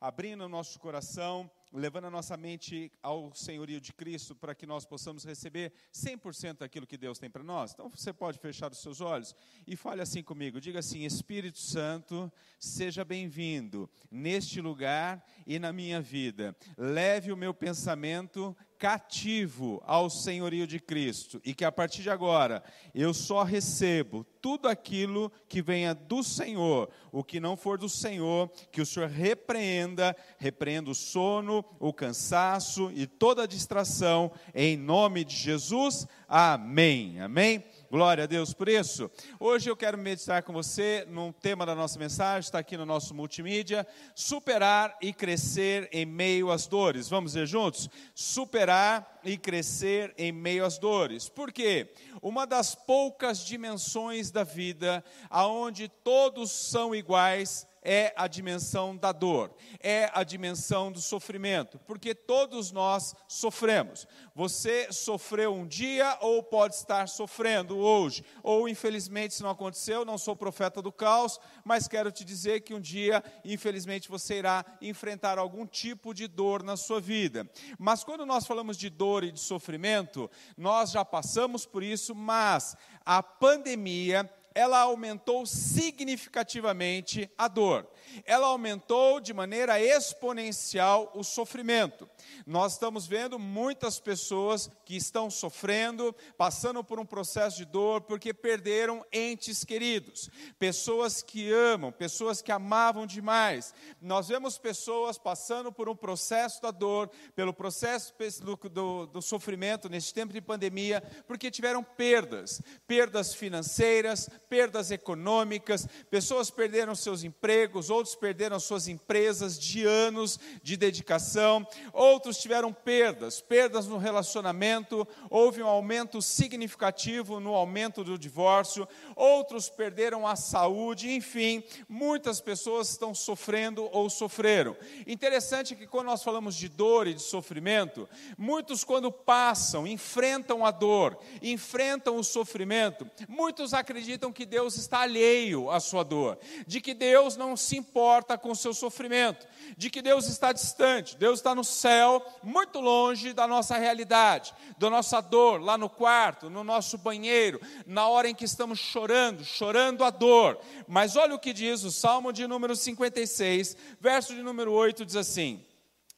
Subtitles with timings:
[0.00, 4.84] abrindo o nosso coração, levando a nossa mente ao senhorio de Cristo para que nós
[4.84, 7.72] possamos receber 100% daquilo que Deus tem para nós.
[7.72, 9.34] Então você pode fechar os seus olhos
[9.66, 10.60] e fale assim comigo.
[10.60, 16.56] Diga assim: Espírito Santo, seja bem-vindo neste lugar e na minha vida.
[16.76, 22.62] Leve o meu pensamento cativo ao senhorio de Cristo e que a partir de agora
[22.94, 28.48] eu só recebo tudo aquilo que venha do Senhor, o que não for do Senhor,
[28.70, 35.24] que o Senhor repreenda, repreenda o sono, o cansaço e toda a distração, em nome
[35.24, 37.64] de Jesus, amém, amém.
[37.90, 39.10] Glória a Deus por isso.
[39.40, 43.14] Hoje eu quero meditar com você num tema da nossa mensagem, está aqui no nosso
[43.14, 47.08] multimídia: superar e crescer em meio às dores.
[47.08, 47.88] Vamos ver juntos?
[48.14, 51.28] Superar e crescer em meio às dores.
[51.28, 51.94] Por quê?
[52.20, 59.54] Uma das poucas dimensões da vida aonde todos são iguais é a dimensão da dor,
[59.80, 64.06] é a dimensão do sofrimento, porque todos nós sofremos.
[64.34, 70.18] Você sofreu um dia ou pode estar sofrendo hoje, ou infelizmente se não aconteceu, não
[70.18, 75.38] sou profeta do caos, mas quero te dizer que um dia, infelizmente, você irá enfrentar
[75.38, 77.48] algum tipo de dor na sua vida.
[77.78, 82.76] Mas quando nós falamos de dor e de sofrimento, nós já passamos por isso, mas
[83.04, 87.86] a pandemia ela aumentou significativamente a dor.
[88.24, 92.08] Ela aumentou de maneira exponencial o sofrimento.
[92.44, 98.34] Nós estamos vendo muitas pessoas que estão sofrendo, passando por um processo de dor porque
[98.34, 103.72] perderam entes queridos, pessoas que amam, pessoas que amavam demais.
[104.02, 109.88] Nós vemos pessoas passando por um processo da dor, pelo processo do, do, do sofrimento
[109.88, 117.90] neste tempo de pandemia, porque tiveram perdas, perdas financeiras, perdas econômicas, pessoas perderam seus empregos,
[117.90, 125.62] outros perderam suas empresas de anos de dedicação, outros tiveram perdas, perdas no relacionamento, houve
[125.62, 133.14] um aumento significativo no aumento do divórcio, outros perderam a saúde, enfim, muitas pessoas estão
[133.14, 134.76] sofrendo ou sofreram.
[135.06, 140.70] Interessante que quando nós falamos de dor e de sofrimento, muitos quando passam, enfrentam a
[140.70, 146.94] dor, enfrentam o sofrimento, muitos acreditam que Deus está alheio à sua dor, de que
[146.94, 151.54] Deus não se importa com o seu sofrimento, de que Deus está distante, Deus está
[151.54, 156.98] no céu, muito longe da nossa realidade, da nossa dor, lá no quarto, no nosso
[156.98, 160.58] banheiro, na hora em que estamos chorando, chorando a dor.
[160.86, 165.16] Mas olha o que diz o Salmo de número 56, verso de número 8, diz
[165.16, 165.64] assim: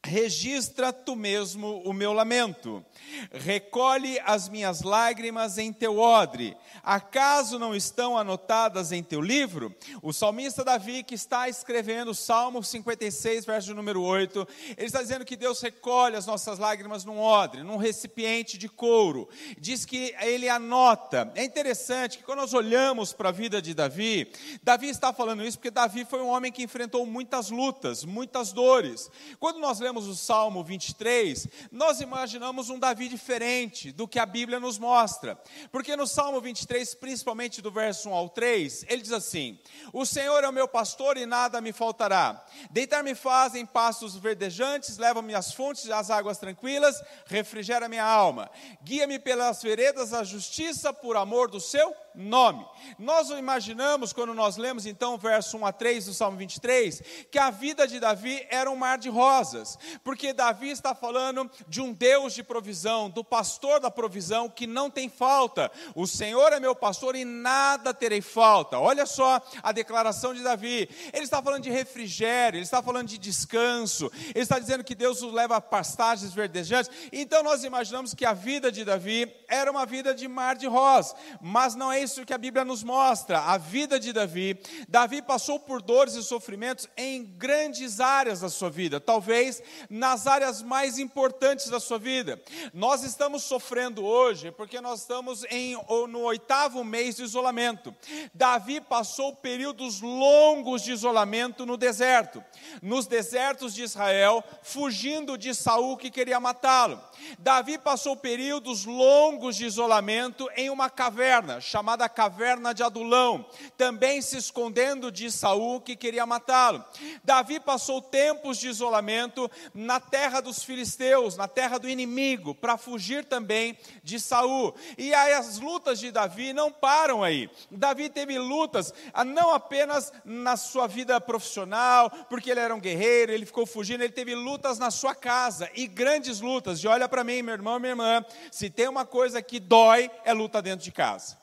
[0.03, 2.83] Registra tu mesmo o meu lamento,
[3.31, 6.57] recolhe as minhas lágrimas em teu odre.
[6.81, 9.75] Acaso não estão anotadas em teu livro?
[10.01, 15.23] O salmista Davi, que está escrevendo o Salmo 56, verso número 8, ele está dizendo
[15.23, 19.29] que Deus recolhe as nossas lágrimas num odre, num recipiente de couro.
[19.59, 21.31] Diz que ele anota.
[21.35, 24.31] É interessante que quando nós olhamos para a vida de Davi,
[24.63, 29.07] Davi está falando isso porque Davi foi um homem que enfrentou muitas lutas, muitas dores.
[29.39, 34.25] Quando nós lemos lemos o Salmo 23, nós imaginamos um Davi diferente do que a
[34.25, 35.37] Bíblia nos mostra.
[35.69, 39.59] Porque no Salmo 23, principalmente do verso 1 ao 3, ele diz assim:
[39.91, 42.41] O Senhor é o meu pastor e nada me faltará.
[42.69, 48.49] Deitar-me faz em pastos verdejantes, leva-me às fontes das águas tranquilas, refrigera minha alma.
[48.83, 52.65] Guia-me pelas veredas da justiça por amor do seu nome.
[52.97, 57.01] Nós imaginamos, quando nós lemos então o verso 1 a 3 do Salmo 23,
[57.31, 61.81] que a vida de Davi era um mar de rosas, porque Davi está falando de
[61.81, 65.71] um Deus de provisão, do pastor da provisão que não tem falta.
[65.95, 68.79] O Senhor é meu pastor e nada terei falta.
[68.79, 70.89] Olha só a declaração de Davi.
[71.13, 75.21] Ele está falando de refrigério, ele está falando de descanso, ele está dizendo que Deus
[75.21, 76.91] o leva a pastagens verdejantes.
[77.11, 81.15] Então nós imaginamos que a vida de Davi era uma vida de mar de rosas,
[81.41, 83.39] mas não é isso que a Bíblia nos mostra.
[83.39, 88.69] A vida de Davi, Davi passou por dores e sofrimentos em grandes áreas da sua
[88.69, 92.41] vida, talvez nas áreas mais importantes da sua vida.
[92.73, 95.77] Nós estamos sofrendo hoje porque nós estamos em,
[96.09, 97.95] no oitavo mês de isolamento.
[98.33, 102.43] Davi passou períodos longos de isolamento no deserto,
[102.81, 107.01] nos desertos de Israel, fugindo de Saul que queria matá-lo.
[107.37, 113.45] Davi passou períodos longos de isolamento em uma caverna chamada chamada caverna de Adulão,
[113.77, 116.85] também se escondendo de Saul que queria matá-lo.
[117.21, 123.25] Davi passou tempos de isolamento na terra dos filisteus, na terra do inimigo, para fugir
[123.25, 124.73] também de Saul.
[124.97, 127.49] E aí as lutas de Davi não param aí.
[127.69, 133.33] Davi teve lutas ah, não apenas na sua vida profissional, porque ele era um guerreiro,
[133.33, 136.79] ele ficou fugindo, ele teve lutas na sua casa e grandes lutas.
[136.79, 140.31] E olha para mim, meu irmão, minha irmã, se tem uma coisa que dói, é
[140.31, 141.40] luta dentro de casa.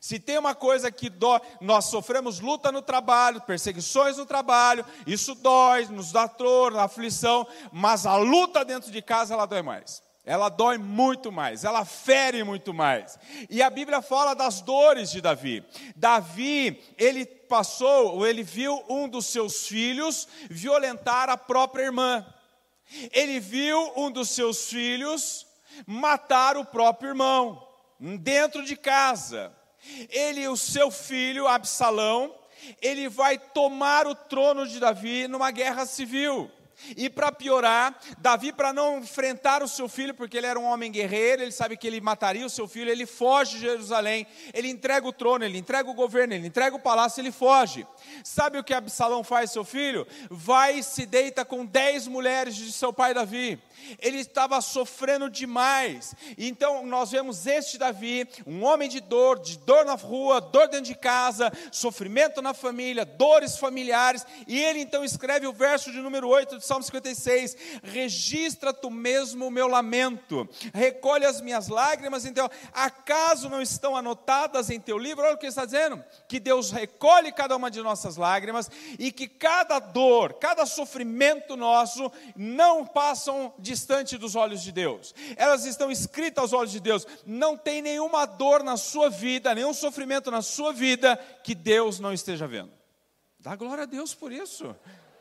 [0.00, 5.34] Se tem uma coisa que dói, nós sofremos luta no trabalho, perseguições no trabalho, isso
[5.34, 10.02] dói, nos dá dor, aflição, mas a luta dentro de casa ela dói mais.
[10.24, 13.18] Ela dói muito mais, ela fere muito mais.
[13.48, 15.64] E a Bíblia fala das dores de Davi.
[15.96, 22.24] Davi, ele passou, ou ele viu um dos seus filhos violentar a própria irmã.
[23.12, 25.46] Ele viu um dos seus filhos
[25.86, 27.66] matar o próprio irmão,
[27.98, 29.52] dentro de casa.
[30.10, 32.34] Ele, o seu filho, Absalão,
[32.80, 36.50] ele vai tomar o trono de Davi numa guerra civil.
[36.96, 40.90] E para piorar, Davi, para não enfrentar o seu filho, porque ele era um homem
[40.90, 45.06] guerreiro, ele sabe que ele mataria o seu filho, ele foge de Jerusalém, ele entrega
[45.06, 47.86] o trono, ele entrega o governo, ele entrega o palácio, ele foge.
[48.24, 50.06] Sabe o que Absalão faz, seu filho?
[50.30, 53.58] Vai e se deita com dez mulheres de seu pai Davi
[53.98, 56.14] ele estava sofrendo demais.
[56.36, 60.86] Então nós vemos este Davi, um homem de dor, de dor na rua, dor dentro
[60.86, 66.28] de casa, sofrimento na família, dores familiares, e ele então escreve o verso de número
[66.28, 72.48] 8 de Salmo 56: Registra tu mesmo o meu lamento, recolhe as minhas lágrimas, então,
[72.72, 75.24] acaso não estão anotadas em teu livro?
[75.24, 78.70] Olha o que ele está dizendo: que Deus recolhe cada uma de nossas lágrimas
[79.00, 85.12] e que cada dor, cada sofrimento nosso não passam distante dos olhos de Deus.
[85.36, 87.04] Elas estão escritas aos olhos de Deus.
[87.26, 92.12] Não tem nenhuma dor na sua vida, nenhum sofrimento na sua vida que Deus não
[92.12, 92.70] esteja vendo.
[93.40, 94.76] Dá glória a Deus por isso.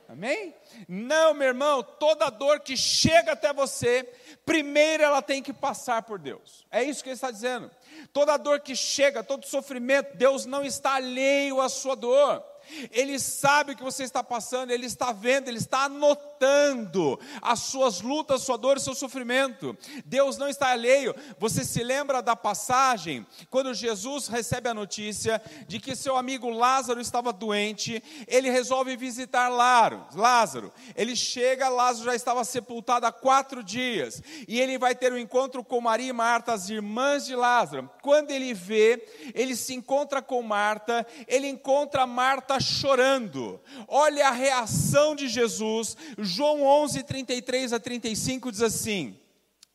[0.10, 0.56] Amém?
[0.88, 4.12] Não, meu irmão, toda dor que chega até você,
[4.44, 6.66] primeiro ela tem que passar por Deus.
[6.72, 7.70] É isso que ele está dizendo.
[8.12, 12.44] Toda dor que chega, todo sofrimento, Deus não está alheio à sua dor.
[12.92, 18.02] Ele sabe o que você está passando, Ele está vendo, Ele está anotando as suas
[18.02, 19.78] lutas, sua dor seu sofrimento.
[20.06, 21.16] Deus não está alheio.
[21.38, 27.02] Você se lembra da passagem quando Jesus recebe a notícia de que seu amigo Lázaro
[27.02, 30.72] estava doente, ele resolve visitar Lázaro.
[30.96, 35.64] Ele chega, Lázaro já estava sepultado há quatro dias, e ele vai ter um encontro
[35.64, 37.90] com Maria e Marta, as irmãs de Lázaro.
[38.02, 43.60] Quando ele vê, ele se encontra com Marta, ele encontra Marta chorando.
[43.88, 45.96] Olha a reação de Jesus.
[46.18, 49.18] João 11, 33 a 35 diz assim: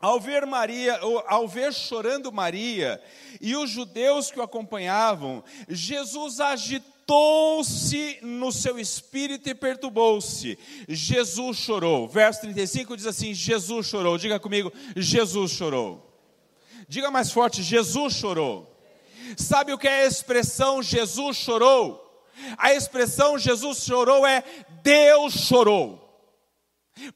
[0.05, 3.01] ao ver Maria, ao ver chorando Maria
[3.41, 10.59] e os judeus que o acompanhavam, Jesus agitou-se no seu espírito e perturbou-se.
[10.87, 12.07] Jesus chorou.
[12.07, 14.19] Verso 35 diz assim: Jesus chorou.
[14.19, 16.15] Diga comigo, Jesus chorou.
[16.87, 18.71] Diga mais forte, Jesus chorou.
[19.39, 22.04] Sabe o que é a expressão Jesus chorou?
[22.59, 24.43] A expressão Jesus chorou é
[24.83, 26.01] Deus chorou.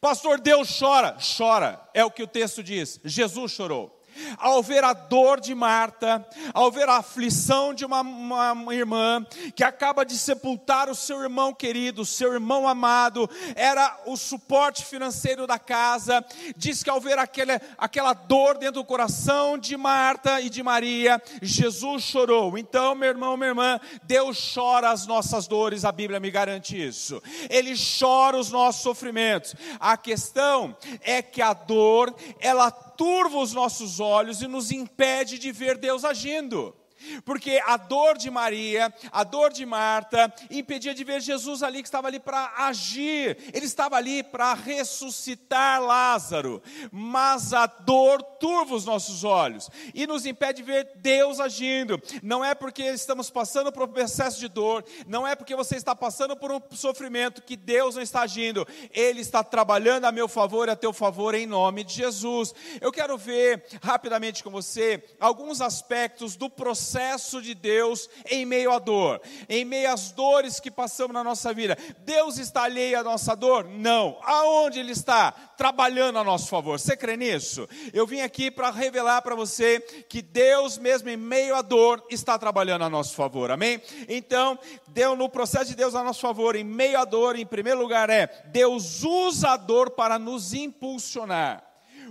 [0.01, 1.17] Pastor, Deus chora.
[1.37, 3.01] Chora, é o que o texto diz.
[3.05, 3.98] Jesus chorou
[4.37, 9.65] ao ver a dor de Marta, ao ver a aflição de uma, uma, irmã que
[9.65, 15.47] acaba de sepultar o seu irmão querido, o seu irmão amado, era o suporte financeiro
[15.47, 16.25] da casa.
[16.57, 21.23] Diz que ao ver aquele, aquela dor dentro do coração de Marta e de Maria,
[21.43, 22.57] Jesus chorou.
[22.59, 27.23] Então, meu irmão, minha irmã, Deus chora as nossas dores, a Bíblia me garante isso.
[27.49, 29.55] Ele chora os nossos sofrimentos.
[29.81, 35.53] A questão é que a dor, ela turva os nossos olhos e nos impede de
[35.53, 36.75] ver Deus agindo.
[37.25, 41.89] Porque a dor de Maria, a dor de Marta, impedia de ver Jesus ali, que
[41.89, 48.85] estava ali para agir, ele estava ali para ressuscitar Lázaro, mas a dor turva os
[48.85, 52.01] nossos olhos e nos impede de ver Deus agindo.
[52.23, 55.95] Não é porque estamos passando por um processo de dor, não é porque você está
[55.95, 60.69] passando por um sofrimento que Deus não está agindo, Ele está trabalhando a meu favor
[60.69, 62.55] e a teu favor em nome de Jesus.
[62.81, 68.73] Eu quero ver rapidamente com você alguns aspectos do processo processo de Deus em meio
[68.73, 71.79] à dor, em meio às dores que passamos na nossa vida.
[72.01, 73.69] Deus está alheio à nossa dor?
[73.69, 74.19] Não.
[74.23, 75.31] Aonde Ele está?
[75.31, 76.81] Trabalhando a nosso favor.
[76.81, 77.69] Você crê nisso?
[77.93, 82.37] Eu vim aqui para revelar para você que Deus, mesmo em meio à dor, está
[82.37, 83.53] trabalhando a nosso favor.
[83.53, 83.81] Amém?
[84.09, 87.79] Então, Deus, no processo de Deus a nosso favor, em meio à dor, em primeiro
[87.79, 91.68] lugar, é Deus usa a dor para nos impulsionar.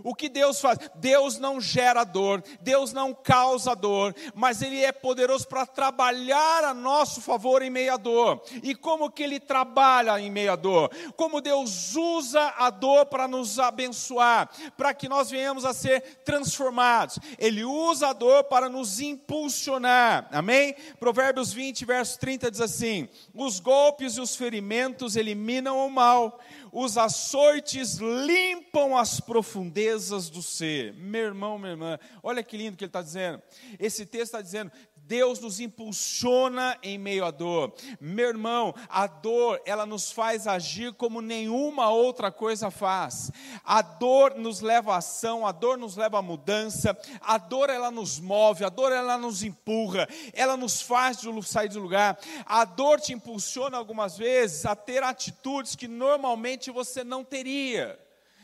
[0.07, 0.79] O que Deus faz?
[0.95, 6.73] Deus não gera dor, Deus não causa dor, mas Ele é poderoso para trabalhar a
[6.73, 8.41] nosso favor em meio à dor.
[8.63, 10.91] E como que Ele trabalha em meio à dor?
[11.17, 17.19] Como Deus usa a dor para nos abençoar, para que nós venhamos a ser transformados.
[17.37, 20.29] Ele usa a dor para nos impulsionar.
[20.31, 20.73] Amém?
[21.01, 26.39] Provérbios 20, verso 30 diz assim: Os golpes e os ferimentos eliminam o mal
[26.79, 30.93] os açoites limpam as profundezas do ser.
[30.93, 33.41] Meu irmão, minha irmã, olha que lindo que ele está dizendo.
[33.79, 34.71] Esse texto está dizendo:
[35.07, 37.73] Deus nos impulsiona em meio à dor.
[37.99, 43.31] Meu irmão, a dor, ela nos faz agir como nenhuma outra coisa faz.
[43.63, 47.89] A dor nos leva à ação, a dor nos leva à mudança, a dor ela
[47.89, 52.19] nos move, a dor ela nos empurra, ela nos faz sair do lugar.
[52.45, 57.97] A dor te impulsiona algumas vezes a ter atitudes que normalmente você não teria.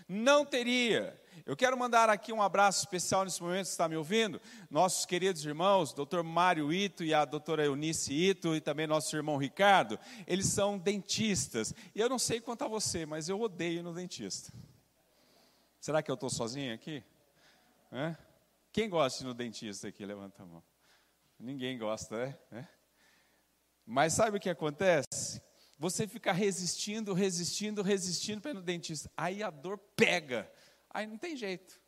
[0.08, 1.22] Não teria.
[1.46, 4.40] Eu quero mandar aqui um abraço especial nesse momento, está me ouvindo?
[4.70, 9.36] Nossos queridos irmãos, doutor Mário Ito e a doutora Eunice Ito, e também nosso irmão
[9.36, 11.74] Ricardo, eles são dentistas.
[11.94, 14.54] E eu não sei quanto a você, mas eu odeio ir no dentista.
[15.82, 17.04] Será que eu estou sozinho aqui?
[18.72, 20.06] Quem gosta de ir no dentista aqui?
[20.06, 20.64] Levanta a mão.
[21.38, 22.70] Ninguém gosta, né?
[23.86, 25.42] Mas sabe o que acontece?
[25.78, 29.12] Você fica resistindo, resistindo, resistindo para ir no dentista.
[29.18, 30.50] Aí a dor pega.
[30.94, 31.82] Aí não tem jeito.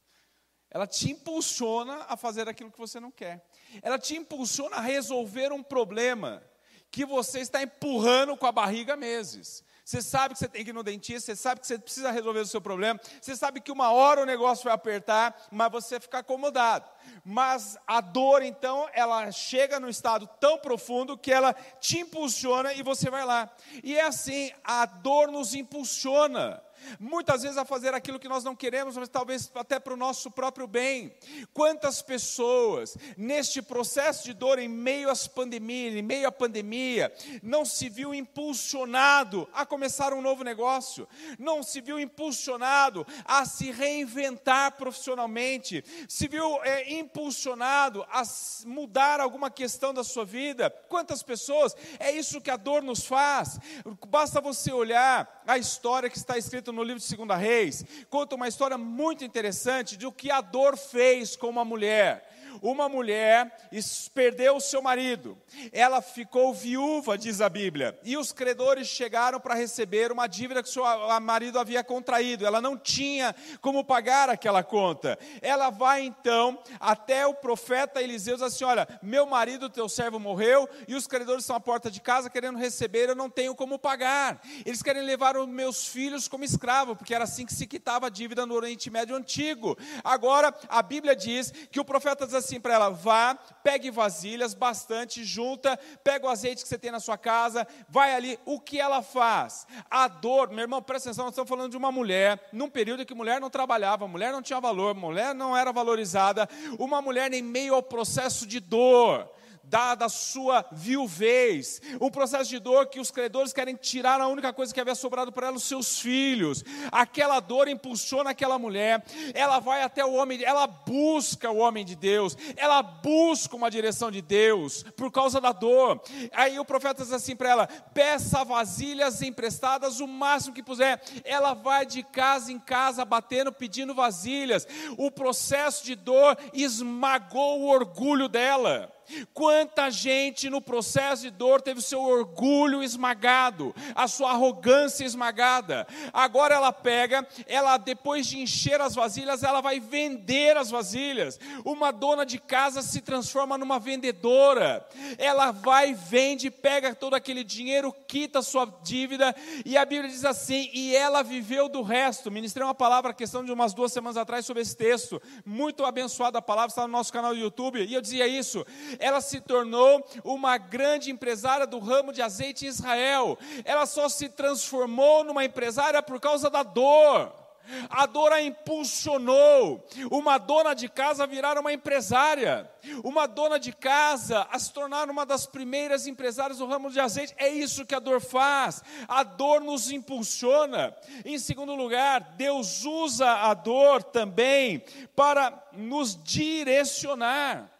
[0.70, 3.46] Ela te impulsiona a fazer aquilo que você não quer.
[3.82, 6.44] Ela te impulsiona a resolver um problema
[6.92, 9.64] que você está empurrando com a barriga há meses.
[9.86, 12.40] Você sabe que você tem que ir no dentista, você sabe que você precisa resolver
[12.40, 16.20] o seu problema, você sabe que uma hora o negócio vai apertar, mas você fica
[16.20, 16.90] acomodado.
[17.24, 22.82] Mas a dor, então, ela chega no estado tão profundo que ela te impulsiona e
[22.82, 23.48] você vai lá.
[23.84, 26.64] E é assim, a dor nos impulsiona
[27.00, 30.30] muitas vezes a fazer aquilo que nós não queremos, mas talvez até para o nosso
[30.32, 31.16] próprio bem.
[31.54, 37.66] Quantas pessoas, neste processo de dor, em meio às pandemias, em meio à pandemia, não
[37.66, 41.08] se viu impulsionado a começar um novo negócio,
[41.40, 48.24] não se viu impulsionado a se reinventar profissionalmente, se viu é, impulsionado a
[48.66, 50.70] mudar alguma questão da sua vida.
[50.90, 53.60] Quantas pessoas, é isso que a dor nos faz,
[54.08, 58.48] basta você olhar a história que está escrita no livro de 2 Reis, conta uma
[58.48, 63.70] história muito interessante de o que a dor fez com uma mulher uma mulher
[64.14, 65.38] perdeu o seu marido,
[65.72, 70.70] ela ficou viúva, diz a Bíblia, e os credores chegaram para receber uma dívida que
[70.70, 70.84] seu
[71.22, 75.18] marido havia contraído, ela não tinha como pagar aquela conta.
[75.42, 80.20] Ela vai então até o profeta Eliseu e diz assim: Olha, meu marido, teu servo,
[80.20, 83.80] morreu, e os credores estão à porta de casa querendo receber, eu não tenho como
[83.80, 84.42] pagar.
[84.66, 88.10] Eles querem levar os meus filhos como escravo, porque era assim que se quitava a
[88.10, 89.78] dívida no Oriente Médio antigo.
[90.04, 95.24] Agora, a Bíblia diz que o profeta diz assim para ela: vá, pegue vasilhas bastante,
[95.24, 98.40] junta, pega o azeite que você tem na sua casa, vai ali.
[98.46, 99.66] O que ela faz?
[99.90, 103.06] A dor, meu irmão, presta atenção, nós estamos falando de uma mulher, num período em
[103.06, 106.48] que mulher não trabalhava, mulher não tinha valor, mulher não era valorizada,
[106.78, 109.35] uma mulher em meio ao processo de dor
[109.70, 114.54] dada a sua viuvez, um processo de dor que os credores querem tirar a única
[114.54, 116.64] coisa que havia sobrado para ela, os seus filhos.
[116.92, 119.04] Aquela dor impulsiona aquela mulher,
[119.34, 124.12] ela vai até o homem, ela busca o homem de Deus, ela busca uma direção
[124.12, 126.02] de Deus por causa da dor.
[126.32, 131.02] Aí o profeta diz assim para ela: peça vasilhas emprestadas o máximo que puder.
[131.24, 134.68] Ela vai de casa em casa batendo, pedindo vasilhas.
[134.98, 138.95] O processo de dor esmagou o orgulho dela.
[139.34, 145.88] Quanta gente no processo de dor teve o seu orgulho esmagado, a sua arrogância esmagada.
[146.14, 151.40] Agora ela pega, ela depois de encher as vasilhas, ela vai vender as vasilhas.
[151.64, 154.88] Uma dona de casa se transforma numa vendedora.
[155.18, 159.36] Ela vai, vende, pega todo aquele dinheiro, quita sua dívida,
[159.66, 162.32] e a Bíblia diz assim: e ela viveu do resto.
[162.32, 165.22] Ministrei uma palavra, questão de umas duas semanas atrás, sobre esse texto.
[165.46, 168.66] Muito abençoada a palavra, está no nosso canal do YouTube, e eu dizia isso
[169.00, 173.38] ela se tornou uma grande empresária do ramo de azeite em Israel.
[173.64, 177.46] Ela só se transformou numa empresária por causa da dor.
[177.90, 179.86] A dor a impulsionou.
[180.12, 182.70] Uma dona de casa virar uma empresária.
[183.04, 187.34] Uma dona de casa a se tornar uma das primeiras empresárias do ramo de azeite.
[187.38, 188.84] É isso que a dor faz.
[189.08, 190.96] A dor nos impulsiona.
[191.24, 194.84] Em segundo lugar, Deus usa a dor também
[195.16, 197.75] para nos direcionar.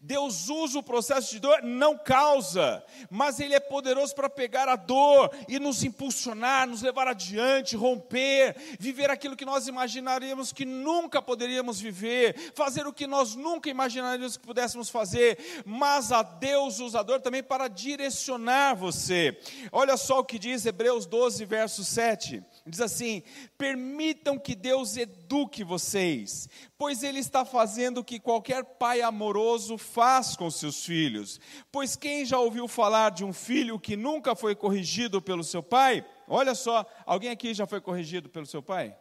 [0.00, 4.76] Deus usa o processo de dor, não causa, mas Ele é poderoso para pegar a
[4.76, 11.22] dor e nos impulsionar, nos levar adiante, romper, viver aquilo que nós imaginaríamos que nunca
[11.22, 17.00] poderíamos viver, fazer o que nós nunca imaginaríamos que pudéssemos fazer, mas a Deus usa
[17.00, 19.38] a dor também para direcionar você.
[19.70, 22.42] Olha só o que diz Hebreus 12, verso 7.
[22.68, 23.22] Diz assim:
[23.56, 30.36] permitam que Deus eduque vocês, pois Ele está fazendo o que qualquer pai amoroso faz
[30.36, 31.40] com seus filhos.
[31.72, 36.04] Pois quem já ouviu falar de um filho que nunca foi corrigido pelo seu pai?
[36.26, 38.96] Olha só, alguém aqui já foi corrigido pelo seu pai?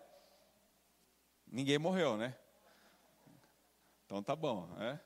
[1.49, 2.35] Ninguém morreu, né?
[4.05, 4.99] Então tá bom, né?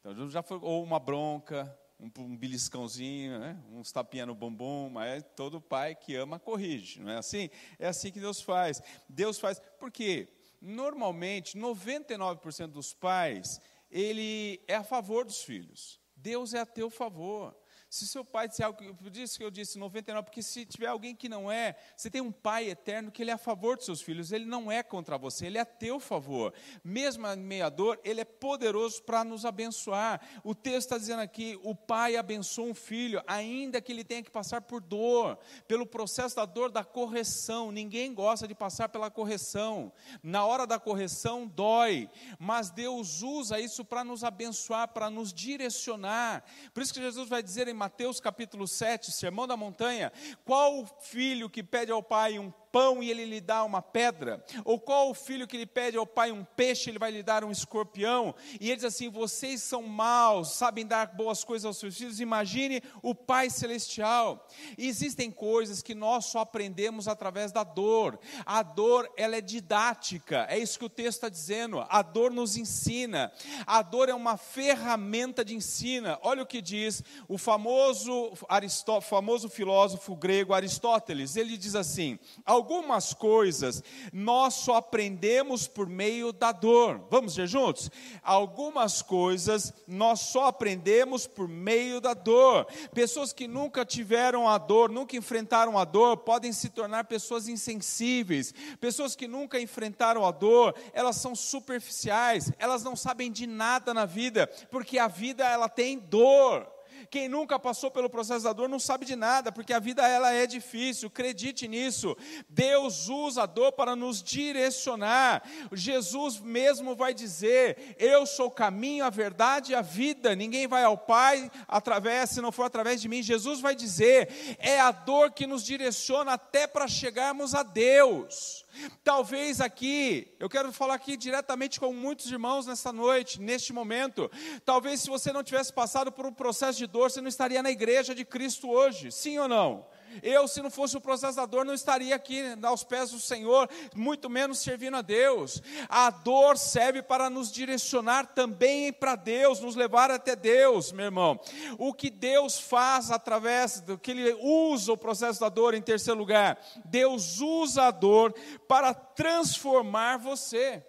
[0.00, 3.58] Então já foi ou uma bronca, um, um beliscãozinho, né?
[3.72, 7.48] uns tapinha no bumbum, mas todo pai que ama corrige, não é assim?
[7.78, 8.82] É assim que Deus faz.
[9.08, 10.28] Deus faz, porque
[10.60, 16.00] normalmente 99% dos pais, ele é a favor dos filhos.
[16.16, 17.56] Deus é a teu favor.
[17.94, 21.14] Se seu pai disser algo, por isso que eu disse 99, porque se tiver alguém
[21.14, 24.02] que não é, você tem um pai eterno que ele é a favor dos seus
[24.02, 26.52] filhos, ele não é contra você, ele é a teu favor.
[26.82, 30.20] Mesmo a meador, ele é poderoso para nos abençoar.
[30.42, 34.30] O texto está dizendo aqui: o pai abençoa um filho, ainda que ele tenha que
[34.30, 37.70] passar por dor, pelo processo da dor da correção.
[37.70, 39.92] Ninguém gosta de passar pela correção.
[40.20, 42.10] Na hora da correção dói,
[42.40, 46.42] mas Deus usa isso para nos abençoar, para nos direcionar.
[46.72, 50.10] Por isso que Jesus vai dizer em Mateus capítulo 7, Sermão da Montanha,
[50.42, 54.44] qual filho que pede ao pai um pão e ele lhe dá uma pedra?
[54.64, 57.44] Ou qual o filho que lhe pede ao pai um peixe, ele vai lhe dar
[57.44, 58.34] um escorpião?
[58.60, 62.18] E ele diz assim: vocês são maus, sabem dar boas coisas aos seus filhos.
[62.18, 64.48] Imagine o Pai Celestial.
[64.76, 68.18] E existem coisas que nós só aprendemos através da dor.
[68.44, 71.86] A dor, ela é didática, é isso que o texto está dizendo.
[71.88, 73.32] A dor nos ensina.
[73.64, 76.18] A dor é uma ferramenta de ensino.
[76.22, 81.36] Olha o que diz o famoso, Aristó, famoso filósofo grego Aristóteles.
[81.36, 82.18] Ele diz assim:
[82.64, 87.06] algumas coisas nós só aprendemos por meio da dor.
[87.10, 87.90] Vamos ver juntos?
[88.22, 92.66] Algumas coisas nós só aprendemos por meio da dor.
[92.94, 98.54] Pessoas que nunca tiveram a dor, nunca enfrentaram a dor, podem se tornar pessoas insensíveis.
[98.80, 104.06] Pessoas que nunca enfrentaram a dor, elas são superficiais, elas não sabem de nada na
[104.06, 106.73] vida, porque a vida ela tem dor.
[107.10, 110.32] Quem nunca passou pelo processo da dor não sabe de nada, porque a vida ela
[110.32, 111.08] é difícil.
[111.08, 112.16] Acredite nisso.
[112.48, 115.42] Deus usa a dor para nos direcionar.
[115.72, 120.34] Jesus mesmo vai dizer: "Eu sou o caminho, a verdade e a vida.
[120.34, 124.80] Ninguém vai ao Pai através se não for através de mim." Jesus vai dizer: "É
[124.80, 128.63] a dor que nos direciona até para chegarmos a Deus."
[129.02, 134.30] Talvez aqui, eu quero falar aqui diretamente com muitos irmãos nessa noite, neste momento.
[134.64, 137.70] Talvez se você não tivesse passado por um processo de dor, você não estaria na
[137.70, 139.86] igreja de Cristo hoje, sim ou não?
[140.22, 143.68] Eu, se não fosse o processo da dor, não estaria aqui aos pés do Senhor,
[143.94, 145.62] muito menos servindo a Deus.
[145.88, 151.40] A dor serve para nos direcionar também para Deus, nos levar até Deus, meu irmão.
[151.78, 156.18] O que Deus faz através do que Ele usa o processo da dor, em terceiro
[156.18, 158.34] lugar, Deus usa a dor
[158.68, 160.84] para transformar você.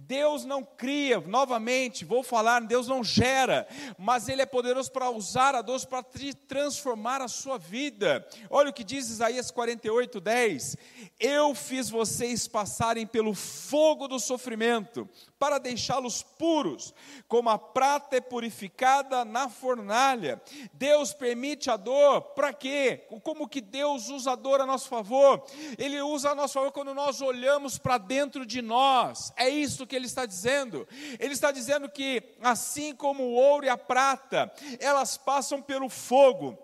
[0.00, 3.66] Deus não cria, novamente, vou falar, Deus não gera,
[3.98, 6.04] mas Ele é poderoso para usar a dor para
[6.48, 8.26] transformar a sua vida.
[8.50, 10.76] Olha o que diz Isaías 48, 10:
[11.18, 16.94] Eu fiz vocês passarem pelo fogo do sofrimento, para deixá-los puros,
[17.28, 20.40] como a prata é purificada na fornalha.
[20.72, 23.06] Deus permite a dor, para quê?
[23.22, 25.44] Como que Deus usa a dor a nosso favor?
[25.78, 29.96] Ele usa a nosso favor quando nós olhamos para dentro de nós, é isso que
[29.96, 30.86] Ele está dizendo.
[31.18, 36.58] Ele está dizendo que, assim como o ouro e a prata, elas passam pelo fogo,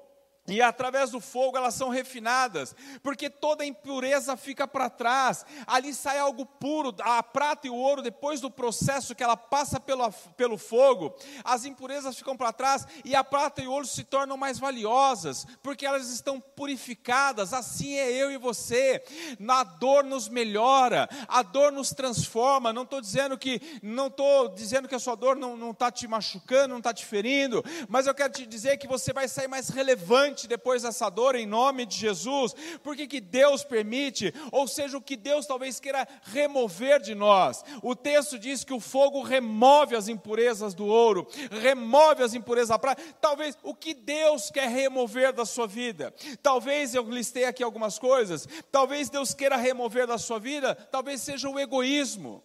[0.48, 6.18] e através do fogo elas são refinadas, porque toda impureza fica para trás, ali sai
[6.18, 10.58] algo puro, a prata e o ouro, depois do processo que ela passa pelo, pelo
[10.58, 14.58] fogo, as impurezas ficam para trás e a prata e o ouro se tornam mais
[14.58, 19.02] valiosas, porque elas estão purificadas, assim é eu e você,
[19.48, 24.88] a dor nos melhora, a dor nos transforma, não estou dizendo que, não estou dizendo
[24.88, 28.32] que a sua dor não está te machucando, não está te ferindo, mas eu quero
[28.32, 32.54] te dizer que você vai sair mais relevante, depois dessa dor em nome de Jesus.
[32.82, 34.32] Por que, que Deus permite?
[34.50, 37.64] Ou seja, o que Deus talvez queira remover de nós.
[37.82, 42.78] O texto diz que o fogo remove as impurezas do ouro, remove as impurezas da
[42.78, 43.02] prata.
[43.20, 46.14] Talvez o que Deus quer remover da sua vida.
[46.42, 48.48] Talvez eu listei aqui algumas coisas.
[48.70, 52.42] Talvez Deus queira remover da sua vida, talvez seja o egoísmo.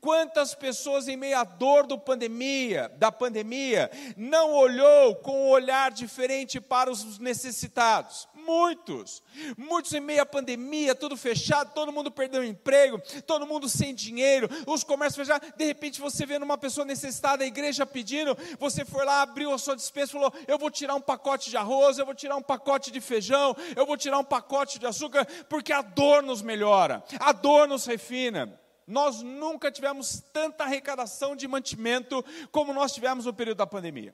[0.00, 5.92] Quantas pessoas em meio à dor do pandemia, da pandemia, não olhou com um olhar
[5.92, 8.28] diferente para os necessitados?
[8.34, 9.22] Muitos,
[9.56, 13.94] muitos em meio à pandemia, tudo fechado, todo mundo perdeu o emprego, todo mundo sem
[13.94, 15.52] dinheiro, os comércios fechados.
[15.56, 19.58] De repente você vê uma pessoa necessitada, a igreja pedindo, você foi lá, abriu a
[19.58, 22.90] sua dispensa, falou: Eu vou tirar um pacote de arroz, eu vou tirar um pacote
[22.90, 27.32] de feijão, eu vou tirar um pacote de açúcar, porque a dor nos melhora, a
[27.32, 28.58] dor nos refina.
[28.90, 34.12] Nós nunca tivemos tanta arrecadação de mantimento como nós tivemos no período da pandemia.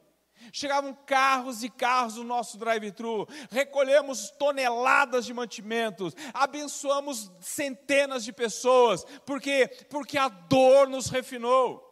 [0.52, 9.04] Chegavam carros e carros no nosso drive-thru, recolhemos toneladas de mantimentos, abençoamos centenas de pessoas,
[9.24, 11.85] porque porque a dor nos refinou.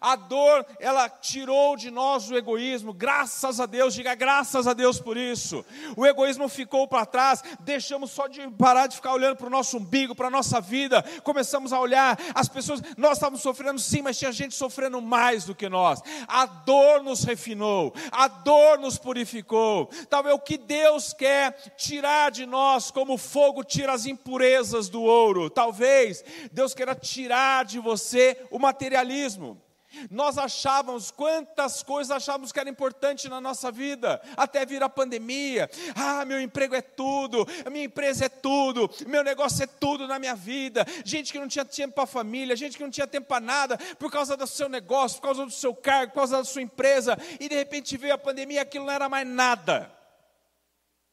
[0.00, 5.00] A dor, ela tirou de nós o egoísmo, graças a Deus, diga graças a Deus
[5.00, 5.64] por isso.
[5.96, 9.78] O egoísmo ficou para trás, deixamos só de parar de ficar olhando para o nosso
[9.78, 14.18] umbigo, para a nossa vida, começamos a olhar as pessoas, nós estávamos sofrendo sim, mas
[14.18, 16.00] tinha gente sofrendo mais do que nós.
[16.26, 19.90] A dor nos refinou, a dor nos purificou.
[20.08, 25.02] Talvez o que Deus quer tirar de nós, como o fogo tira as impurezas do
[25.02, 29.60] ouro, talvez Deus queira tirar de você o materialismo.
[30.10, 35.70] Nós achávamos quantas coisas achávamos que era importante na nossa vida, até vir a pandemia.
[35.94, 40.34] Ah, meu emprego é tudo, minha empresa é tudo, meu negócio é tudo na minha
[40.34, 40.86] vida.
[41.04, 43.78] Gente que não tinha tempo para a família, gente que não tinha tempo para nada,
[43.98, 47.18] por causa do seu negócio, por causa do seu cargo, por causa da sua empresa,
[47.40, 49.92] e de repente veio a pandemia, aquilo não era mais nada.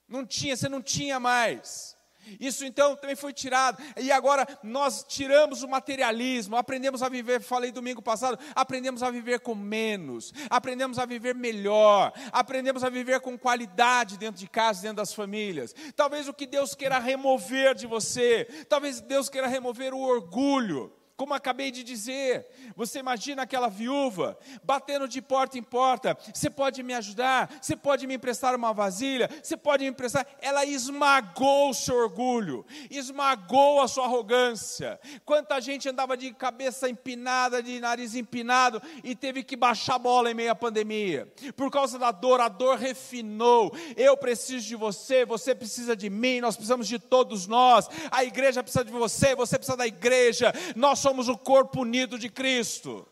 [0.08, 1.95] Não tinha, você não tinha mais.
[2.40, 3.82] Isso então também foi tirado.
[3.98, 9.40] E agora nós tiramos o materialismo, aprendemos a viver, falei domingo passado, aprendemos a viver
[9.40, 14.98] com menos, aprendemos a viver melhor, aprendemos a viver com qualidade dentro de casa, dentro
[14.98, 15.76] das famílias.
[15.96, 20.92] Talvez o que Deus queira remover de você, talvez Deus queira remover o orgulho.
[21.18, 26.18] Como acabei de dizer, você imagina aquela viúva batendo de porta em porta.
[26.34, 27.58] Você pode me ajudar?
[27.62, 29.30] Você pode me emprestar uma vasilha?
[29.42, 30.28] Você pode me emprestar?
[30.42, 35.00] Ela esmagou o seu orgulho, esmagou a sua arrogância.
[35.24, 40.30] Quanta gente andava de cabeça empinada, de nariz empinado e teve que baixar a bola
[40.30, 41.32] em meio à pandemia.
[41.56, 43.74] Por causa da dor, a dor refinou.
[43.96, 47.88] Eu preciso de você, você precisa de mim, nós precisamos de todos nós.
[48.12, 50.52] A igreja precisa de você, você precisa da igreja.
[50.76, 53.08] Nós somos o corpo unido de Cristo.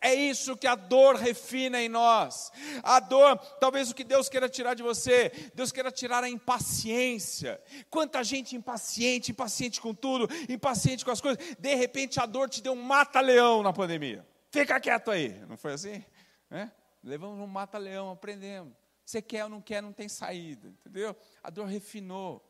[0.00, 2.50] É isso que a dor refina em nós.
[2.82, 7.62] A dor, talvez o que Deus queira tirar de você, Deus queira tirar a impaciência.
[7.90, 11.44] Quanta gente impaciente, impaciente com tudo, impaciente com as coisas.
[11.58, 14.26] De repente a dor te deu um mata-leão na pandemia.
[14.50, 16.02] Fica quieto aí, não foi assim?
[16.50, 16.70] É?
[17.02, 18.72] Levamos um mata-leão, aprendemos.
[19.04, 21.14] Você quer ou não quer, não tem saída, entendeu?
[21.42, 22.42] A dor refinou.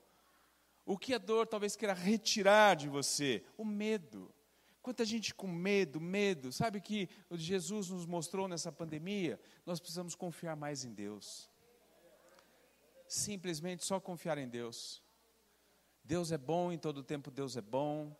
[0.86, 3.44] O que a dor talvez queira retirar de você?
[3.56, 4.33] O medo.
[4.84, 6.52] Quanta gente com medo, medo.
[6.52, 9.40] Sabe que Jesus nos mostrou nessa pandemia?
[9.64, 11.48] Nós precisamos confiar mais em Deus.
[13.08, 15.02] Simplesmente só confiar em Deus.
[16.04, 18.14] Deus é bom, em todo tempo Deus é bom.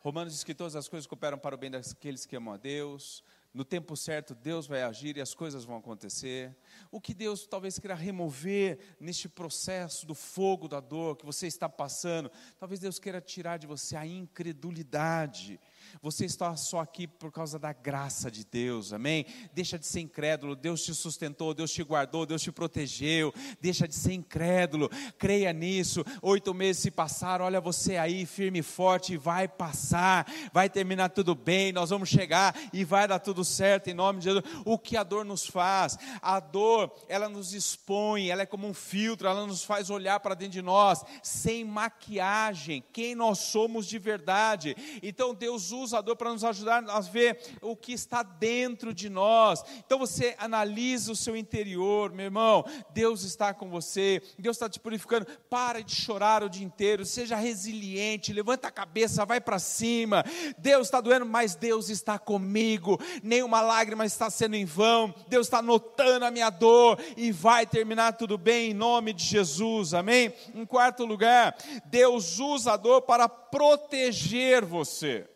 [0.00, 3.22] Romanos diz que todas as coisas cooperam para o bem daqueles que amam a Deus.
[3.52, 6.56] No tempo certo, Deus vai agir e as coisas vão acontecer.
[6.90, 11.68] O que Deus talvez queira remover neste processo do fogo da dor que você está
[11.68, 15.60] passando, talvez Deus queira tirar de você a incredulidade
[16.02, 19.26] você está só aqui por causa da graça de Deus, amém?
[19.52, 23.32] Deixa de ser incrédulo, Deus te sustentou, Deus te guardou, Deus te protegeu.
[23.60, 26.04] Deixa de ser incrédulo, creia nisso.
[26.22, 31.34] Oito meses se passaram, olha você aí, firme e forte, vai passar, vai terminar tudo
[31.34, 34.44] bem, nós vamos chegar e vai dar tudo certo em nome de Jesus.
[34.64, 35.98] O que a dor nos faz?
[36.20, 40.34] A dor, ela nos expõe, ela é como um filtro, ela nos faz olhar para
[40.34, 44.76] dentro de nós, sem maquiagem, quem nós somos de verdade.
[45.02, 48.92] Então Deus usa usa a dor para nos ajudar a ver o que está dentro
[48.92, 49.64] de nós.
[49.86, 52.64] Então você analisa o seu interior, meu irmão.
[52.90, 55.26] Deus está com você, Deus está te purificando.
[55.48, 60.24] Para de chorar o dia inteiro, seja resiliente, levanta a cabeça, vai para cima.
[60.58, 63.00] Deus está doendo, mas Deus está comigo.
[63.22, 65.14] Nenhuma lágrima está sendo em vão.
[65.28, 69.94] Deus está notando a minha dor e vai terminar tudo bem em nome de Jesus.
[69.94, 70.34] Amém?
[70.54, 75.35] Em quarto lugar, Deus usa a dor para proteger você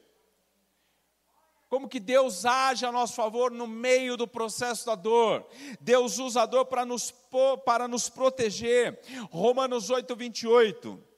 [1.70, 5.46] como que Deus age a nosso favor no meio do processo da dor.
[5.80, 7.14] Deus usa a dor para nos,
[7.64, 9.00] para nos proteger.
[9.30, 11.10] Romanos 8, 28.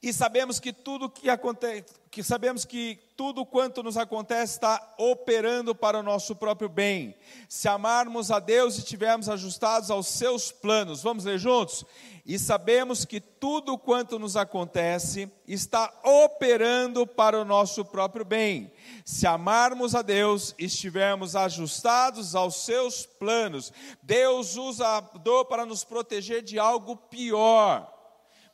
[0.00, 5.74] E sabemos que tudo que acontece, que sabemos que tudo quanto nos acontece está operando
[5.74, 7.16] para o nosso próprio bem.
[7.48, 11.02] Se amarmos a Deus e estivermos ajustados aos seus planos.
[11.02, 11.84] Vamos ler juntos?
[12.24, 18.72] E sabemos que tudo quanto nos acontece está operando para o nosso próprio bem.
[19.04, 23.72] Se amarmos a Deus e estivermos ajustados aos seus planos.
[24.00, 27.92] Deus usa a dor para nos proteger de algo pior.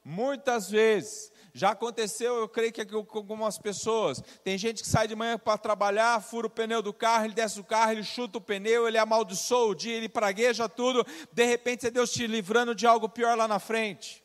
[0.02, 4.20] Muitas vezes já aconteceu, eu creio que com algumas pessoas.
[4.42, 7.54] Tem gente que sai de manhã para trabalhar, fura o pneu do carro, ele desce
[7.54, 11.06] do carro, ele chuta o pneu, ele amaldiçoa o dia, ele pragueja tudo.
[11.32, 14.20] De repente é Deus te livrando de algo pior lá na frente.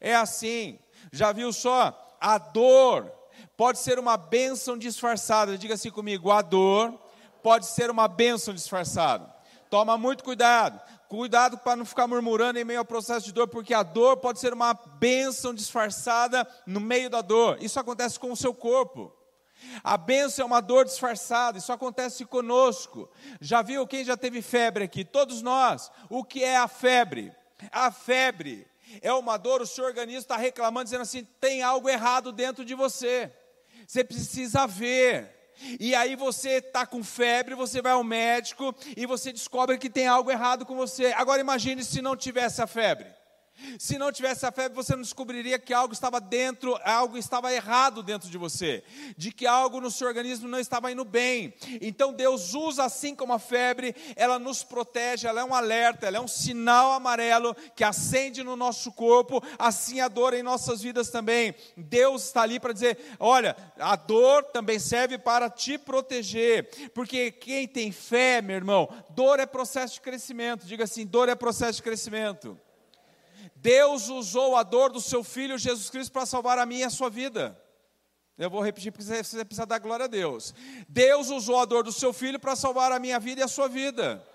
[0.00, 0.78] É assim.
[1.12, 2.16] Já viu só?
[2.18, 3.12] A dor
[3.58, 5.58] pode ser uma bênção disfarçada.
[5.58, 6.98] Diga assim comigo: a dor
[7.42, 9.30] pode ser uma bênção disfarçada.
[9.68, 10.80] Toma muito cuidado.
[11.10, 14.38] Cuidado para não ficar murmurando em meio ao processo de dor, porque a dor pode
[14.38, 17.58] ser uma bênção disfarçada no meio da dor.
[17.60, 19.12] Isso acontece com o seu corpo.
[19.82, 23.10] A bênção é uma dor disfarçada, isso acontece conosco.
[23.40, 25.04] Já viu quem já teve febre aqui?
[25.04, 25.90] Todos nós.
[26.08, 27.32] O que é a febre?
[27.72, 28.64] A febre
[29.02, 32.76] é uma dor, o seu organismo está reclamando, dizendo assim: tem algo errado dentro de
[32.76, 33.32] você.
[33.84, 35.39] Você precisa ver.
[35.78, 40.06] E aí você está com febre, você vai ao médico e você descobre que tem
[40.06, 41.06] algo errado com você.
[41.16, 43.19] Agora imagine se não tivesse a febre.
[43.78, 48.02] Se não tivesse a febre, você não descobriria que algo estava dentro, algo estava errado
[48.02, 48.82] dentro de você,
[49.16, 51.54] de que algo no seu organismo não estava indo bem.
[51.80, 56.16] Então Deus usa assim como a febre, ela nos protege, ela é um alerta, ela
[56.16, 61.10] é um sinal amarelo que acende no nosso corpo, assim a dor em nossas vidas
[61.10, 61.54] também.
[61.76, 67.66] Deus está ali para dizer: olha, a dor também serve para te proteger, porque quem
[67.66, 70.66] tem fé, meu irmão, dor é processo de crescimento.
[70.66, 72.58] Diga assim: dor é processo de crescimento.
[73.60, 76.90] Deus usou a dor do seu filho Jesus Cristo para salvar a minha e a
[76.90, 77.60] sua vida.
[78.38, 80.54] Eu vou repetir porque você precisa dar glória a Deus.
[80.88, 83.68] Deus usou a dor do seu filho para salvar a minha vida e a sua
[83.68, 84.26] vida.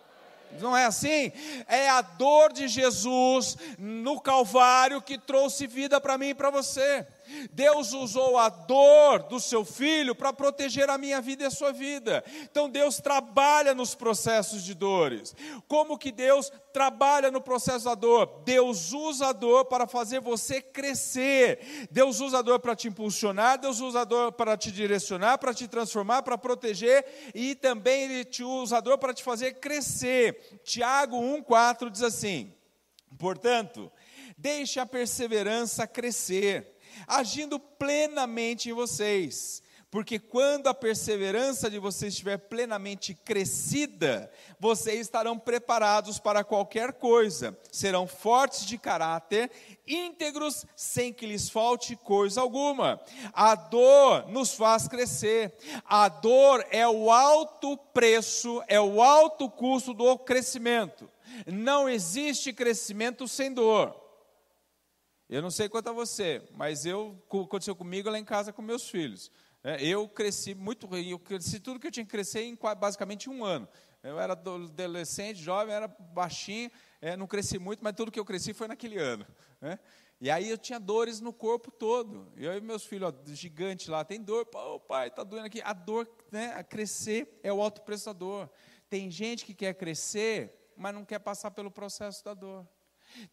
[0.59, 1.31] Não é assim?
[1.67, 7.05] É a dor de Jesus no Calvário que trouxe vida para mim e para você.
[7.51, 11.71] Deus usou a dor do seu filho para proteger a minha vida e a sua
[11.71, 12.23] vida.
[12.43, 15.35] Então Deus trabalha nos processos de dores.
[15.67, 18.41] Como que Deus trabalha no processo da dor?
[18.43, 21.87] Deus usa a dor para fazer você crescer.
[21.91, 25.53] Deus usa a dor para te impulsionar, Deus usa a dor para te direcionar, para
[25.53, 30.59] te transformar, para proteger e também ele te usa a dor para te fazer crescer.
[30.63, 32.53] Tiago 1:4 diz assim:
[33.17, 33.91] Portanto,
[34.37, 36.74] deixe a perseverança crescer
[37.07, 39.63] agindo plenamente em vocês.
[39.95, 44.29] Porque quando a perseverança de vocês estiver plenamente crescida,
[44.59, 49.49] vocês estarão preparados para qualquer coisa, serão fortes de caráter,
[49.87, 52.99] íntegros, sem que lhes falte coisa alguma.
[53.31, 55.53] A dor nos faz crescer,
[55.85, 61.09] a dor é o alto preço, é o alto custo do crescimento.
[61.47, 64.04] Não existe crescimento sem dor.
[65.27, 68.87] Eu não sei quanto a você, mas eu aconteceu comigo lá em casa com meus
[68.87, 69.31] filhos.
[69.63, 73.43] É, eu cresci muito, eu cresci tudo que eu tinha que crescer em basicamente um
[73.43, 73.67] ano.
[74.03, 76.69] Eu era adolescente, jovem, era baixinho,
[77.01, 79.25] é, não cresci muito, mas tudo que eu cresci foi naquele ano.
[79.59, 79.79] Né?
[80.21, 82.31] E aí eu tinha dores no corpo todo.
[82.37, 84.45] Eu e meus filhos, ó, gigante lá, tem dor,
[84.87, 85.59] pai, está doendo aqui.
[85.63, 88.47] A dor, né, a crescer é o alto preço da dor.
[88.87, 92.67] Tem gente que quer crescer, mas não quer passar pelo processo da dor.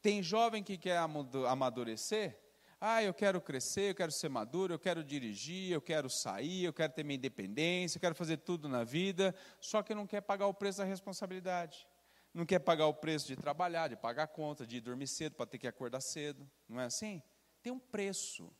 [0.01, 2.39] Tem jovem que quer amadurecer.
[2.81, 6.73] Ah, eu quero crescer, eu quero ser maduro, eu quero dirigir, eu quero sair, eu
[6.73, 10.49] quero ter minha independência, eu quero fazer tudo na vida, só que não quer pagar
[10.49, 11.87] o preço da responsabilidade.
[12.35, 15.59] Não quer pagar o preço de trabalhar, de pagar conta, de dormir cedo para ter
[15.59, 16.51] que acordar cedo.
[16.69, 17.23] Não é assim?
[17.63, 18.53] Tem um preço.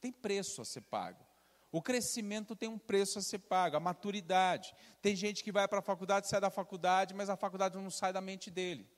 [0.00, 1.24] Tem preço a ser pago.
[1.72, 4.74] O crescimento tem um preço a ser pago, a maturidade.
[5.00, 8.12] Tem gente que vai para a faculdade, sai da faculdade, mas a faculdade não sai
[8.12, 8.90] da mente dele.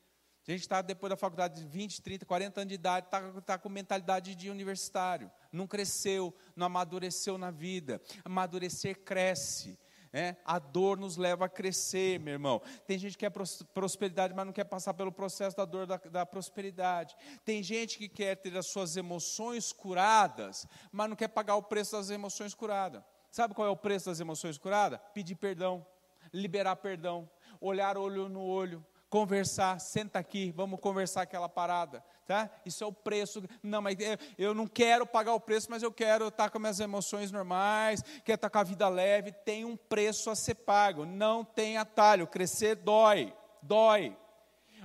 [0.47, 3.59] A gente está depois da faculdade de 20, 30, 40 anos de idade, está tá
[3.59, 5.31] com mentalidade de universitário.
[5.53, 8.03] Não cresceu, não amadureceu na vida.
[8.25, 9.79] Amadurecer cresce.
[10.13, 12.61] É, a dor nos leva a crescer, meu irmão.
[12.87, 13.33] Tem gente que quer
[13.73, 17.17] prosperidade, mas não quer passar pelo processo da dor da, da, prosperidade.
[17.47, 21.93] Tem gente que quer ter as suas emoções curadas, mas não quer pagar o preço
[21.93, 23.03] das emoções curadas.
[23.31, 25.01] Sabe qual é o preço das emoções curadas?
[25.15, 25.87] Pedir perdão,
[26.31, 32.49] liberar perdão, olhar olho no olho, conversar, senta aqui, vamos conversar aquela parada, tá?
[32.65, 33.43] Isso é o preço.
[33.63, 33.95] Não, mas
[34.39, 38.37] eu não quero pagar o preço, mas eu quero estar com minhas emoções normais, quero
[38.37, 39.31] estar com a vida leve.
[39.31, 42.27] Tem um preço a ser pago, não tem atalho.
[42.27, 44.17] Crescer dói, dói.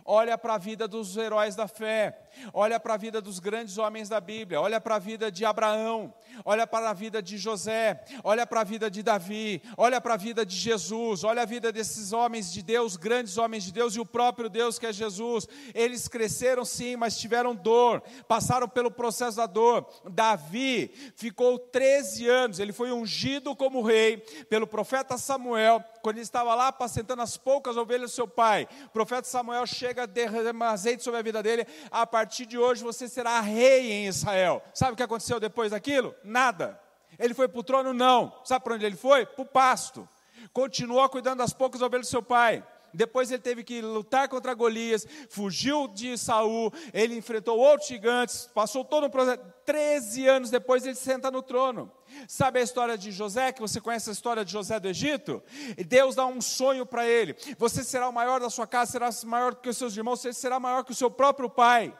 [0.03, 2.26] Olha para a vida dos heróis da fé.
[2.53, 6.13] Olha para a vida dos grandes homens da Bíblia, olha para a vida de Abraão,
[6.45, 10.17] olha para a vida de José, olha para a vida de Davi, olha para a
[10.17, 13.99] vida de Jesus, olha a vida desses homens de Deus, grandes homens de Deus e
[13.99, 15.47] o próprio Deus que é Jesus.
[15.73, 19.87] Eles cresceram sim, mas tiveram dor, passaram pelo processo da dor.
[20.09, 24.17] Davi ficou 13 anos, ele foi ungido como rei
[24.49, 28.67] pelo profeta Samuel, quando ele estava lá apacentando as poucas ovelhas do seu pai.
[28.85, 31.65] O profeta Samuel chega, derrama azeite sobre a vida dele.
[31.91, 34.61] A partir de hoje você será rei em Israel.
[34.73, 36.15] Sabe o que aconteceu depois daquilo?
[36.23, 36.79] Nada.
[37.17, 37.93] Ele foi para o trono?
[37.93, 38.33] Não.
[38.43, 39.25] Sabe para onde ele foi?
[39.25, 40.07] Para o pasto.
[40.53, 42.63] Continuou cuidando das poucas ovelhas do seu pai.
[42.93, 48.83] Depois ele teve que lutar contra Golias, fugiu de Saul, ele enfrentou outros gigantes, passou
[48.83, 49.39] todo um processo.
[49.65, 51.91] Treze anos depois ele senta no trono.
[52.27, 55.43] Sabe a história de José, que você conhece a história de José do Egito?
[55.85, 59.55] Deus dá um sonho para ele: você será o maior da sua casa, será maior
[59.55, 61.93] que os seus irmãos, você será maior que o seu próprio pai.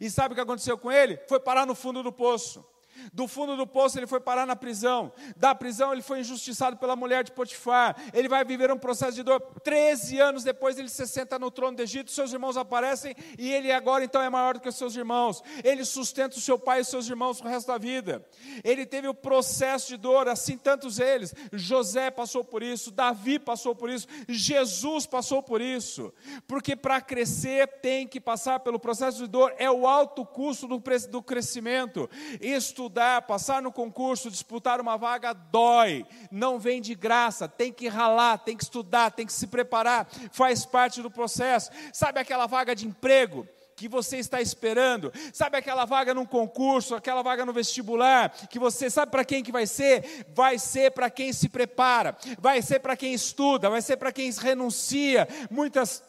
[0.00, 1.18] E sabe o que aconteceu com ele?
[1.28, 2.64] Foi parar no fundo do poço.
[3.12, 5.12] Do fundo do poço ele foi parar na prisão.
[5.36, 7.96] Da prisão ele foi injustiçado pela mulher de Potifar.
[8.12, 9.40] Ele vai viver um processo de dor.
[9.62, 13.70] Treze anos depois ele se senta no trono do Egito, seus irmãos aparecem e ele
[13.70, 15.42] agora então é maior do que os seus irmãos.
[15.62, 18.24] Ele sustenta o seu pai e seus irmãos o resto da vida.
[18.62, 21.34] Ele teve o processo de dor, assim tantos eles.
[21.52, 26.12] José passou por isso, Davi passou por isso, Jesus passou por isso.
[26.46, 30.82] Porque para crescer tem que passar pelo processo de dor, é o alto custo do,
[31.10, 32.08] do crescimento.
[32.40, 37.88] Estudar estudar, passar no concurso, disputar uma vaga, dói, não vem de graça, tem que
[37.88, 41.70] ralar, tem que estudar, tem que se preparar, faz parte do processo.
[41.94, 43.48] Sabe aquela vaga de emprego?
[43.76, 48.88] que você está esperando, sabe aquela vaga num concurso, aquela vaga no vestibular, que você
[48.88, 50.24] sabe para quem que vai ser?
[50.32, 54.30] Vai ser para quem se prepara, vai ser para quem estuda, vai ser para quem
[54.30, 55.26] renuncia.
[55.50, 56.04] Muitas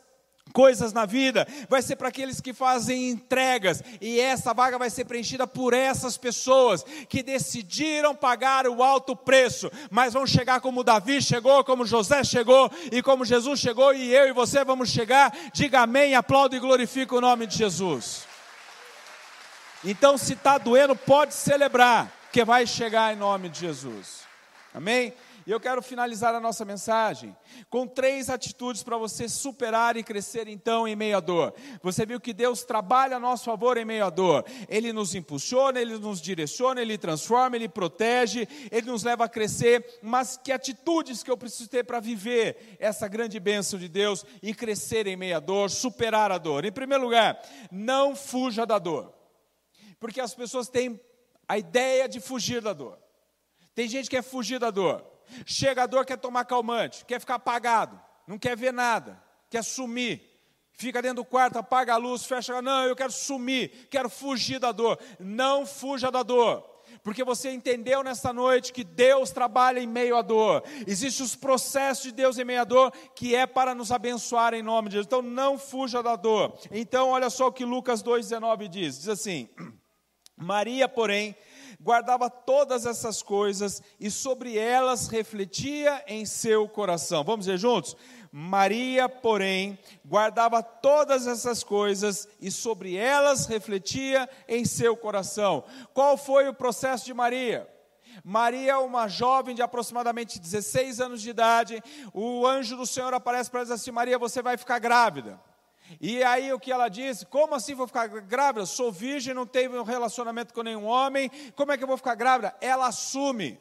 [0.53, 5.05] coisas na vida, vai ser para aqueles que fazem entregas, e essa vaga vai ser
[5.05, 11.21] preenchida por essas pessoas que decidiram pagar o alto preço, mas vão chegar como Davi
[11.21, 15.35] chegou, como José chegou, e como Jesus chegou, e eu e você vamos chegar.
[15.53, 18.25] Diga amém, aplauda e glorifica o nome de Jesus.
[19.83, 24.21] Então, se está doendo, pode celebrar, que vai chegar em nome de Jesus.
[24.73, 25.13] Amém?
[25.47, 27.35] E eu quero finalizar a nossa mensagem
[27.69, 31.53] com três atitudes para você superar e crescer então em meio à dor.
[31.83, 34.43] Você viu que Deus trabalha a nosso favor em meio à dor.
[34.67, 39.99] Ele nos impulsiona, ele nos direciona, ele transforma, ele protege, ele nos leva a crescer.
[40.01, 44.51] Mas que atitudes que eu preciso ter para viver essa grande bênção de Deus e
[44.51, 46.65] crescer em meio à dor, superar a dor?
[46.65, 47.39] Em primeiro lugar,
[47.71, 49.13] não fuja da dor.
[49.99, 50.99] Porque as pessoas têm
[51.47, 52.97] a ideia de fugir da dor.
[53.75, 55.14] Tem gente que quer fugir da dor.
[55.45, 60.33] Chega a dor, quer tomar calmante, quer ficar apagado, não quer ver nada, quer sumir.
[60.77, 62.61] Fica dentro do quarto, apaga a luz, fecha.
[62.61, 64.99] Não, eu quero sumir, quero fugir da dor.
[65.19, 70.21] Não fuja da dor porque você entendeu nesta noite que Deus trabalha em meio à
[70.21, 70.63] dor.
[70.87, 74.61] Existem os processos de Deus em meio à dor que é para nos abençoar em
[74.61, 75.07] nome de Jesus.
[75.07, 76.57] Então não fuja da dor.
[76.71, 78.97] Então olha só o que Lucas 2:19 diz.
[78.97, 79.49] Diz assim:
[80.35, 81.35] Maria, porém,
[81.85, 87.23] guardava todas essas coisas e sobre elas refletia em seu coração.
[87.23, 87.95] Vamos ver juntos?
[88.31, 95.63] Maria, porém, guardava todas essas coisas e sobre elas refletia em seu coração.
[95.93, 97.69] Qual foi o processo de Maria?
[98.23, 103.59] Maria, uma jovem de aproximadamente 16 anos de idade, o anjo do Senhor aparece para
[103.59, 105.39] ela e diz assim: Maria, você vai ficar grávida.
[105.99, 107.25] E aí o que ela disse?
[107.25, 108.65] Como assim vou ficar grávida?
[108.65, 111.29] Sou virgem, não tenho relacionamento com nenhum homem.
[111.55, 112.55] Como é que eu vou ficar grávida?
[112.59, 113.59] Ela assume.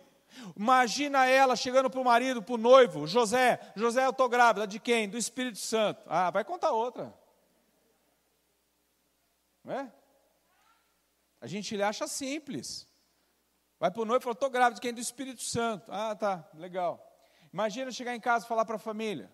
[0.57, 4.81] Imagina ela chegando para o marido, para o noivo, José, José, eu estou grávida, de
[4.81, 5.09] quem?
[5.09, 6.03] Do Espírito Santo.
[6.07, 7.15] Ah, vai contar outra.
[9.63, 9.93] Não é?
[11.41, 12.87] A gente acha simples.
[13.79, 14.95] Vai para o noivo e fala, estou grávida de quem?
[14.95, 15.91] Do Espírito Santo.
[15.93, 17.01] Ah, tá, legal.
[17.53, 19.31] Imagina chegar em casa e falar para a família.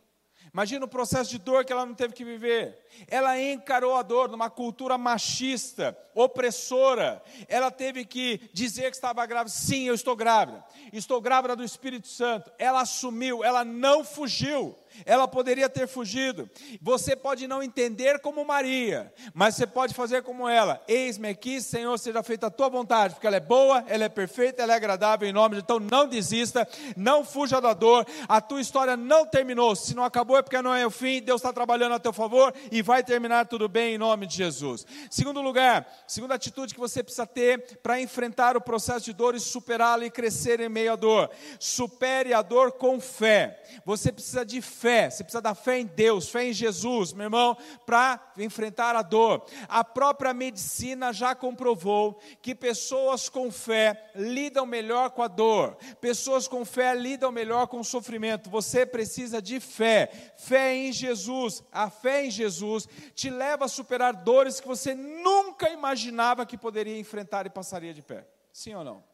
[0.52, 2.76] Imagina o processo de dor que ela não teve que viver.
[3.06, 7.22] Ela encarou a dor numa cultura machista, opressora.
[7.46, 9.54] Ela teve que dizer que estava grávida.
[9.54, 10.64] Sim, eu estou grávida.
[10.92, 12.50] Estou grávida do Espírito Santo.
[12.58, 16.48] Ela assumiu, ela não fugiu ela poderia ter fugido.
[16.80, 20.82] Você pode não entender como Maria, mas você pode fazer como ela.
[20.88, 24.62] Eis-me aqui, Senhor, seja feita a tua vontade, porque ela é boa, ela é perfeita,
[24.62, 28.06] ela é agradável em nome de Então não desista, não fuja da dor.
[28.28, 29.74] A tua história não terminou.
[29.76, 32.52] Se não acabou é porque não é o fim, Deus está trabalhando a teu favor
[32.70, 34.86] e vai terminar tudo bem em nome de Jesus.
[35.10, 39.40] Segundo lugar, segunda atitude que você precisa ter para enfrentar o processo de dor e
[39.40, 41.30] superá-lo e crescer em meio à dor.
[41.58, 43.62] Supere a dor com fé.
[43.84, 47.56] Você precisa de fé, você precisa da fé em Deus, fé em Jesus, meu irmão,
[47.84, 49.44] para enfrentar a dor.
[49.68, 56.48] A própria medicina já comprovou que pessoas com fé lidam melhor com a dor, pessoas
[56.48, 58.48] com fé lidam melhor com o sofrimento.
[58.48, 61.62] Você precisa de fé, fé em Jesus.
[61.70, 66.98] A fé em Jesus te leva a superar dores que você nunca imaginava que poderia
[66.98, 68.26] enfrentar e passaria de pé.
[68.52, 69.04] Sim ou não?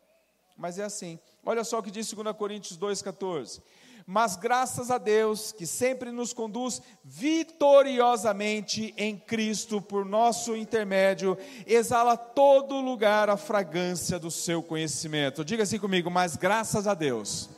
[0.56, 1.18] Mas é assim.
[1.44, 3.60] Olha só o que diz 2 Coríntios 2,14
[4.06, 11.36] mas graças a Deus que sempre nos conduz vitoriosamente em Cristo por nosso intermédio,
[11.66, 15.44] exala todo lugar a fragrância do seu conhecimento.
[15.44, 17.50] Diga assim comigo, mas graças a Deus.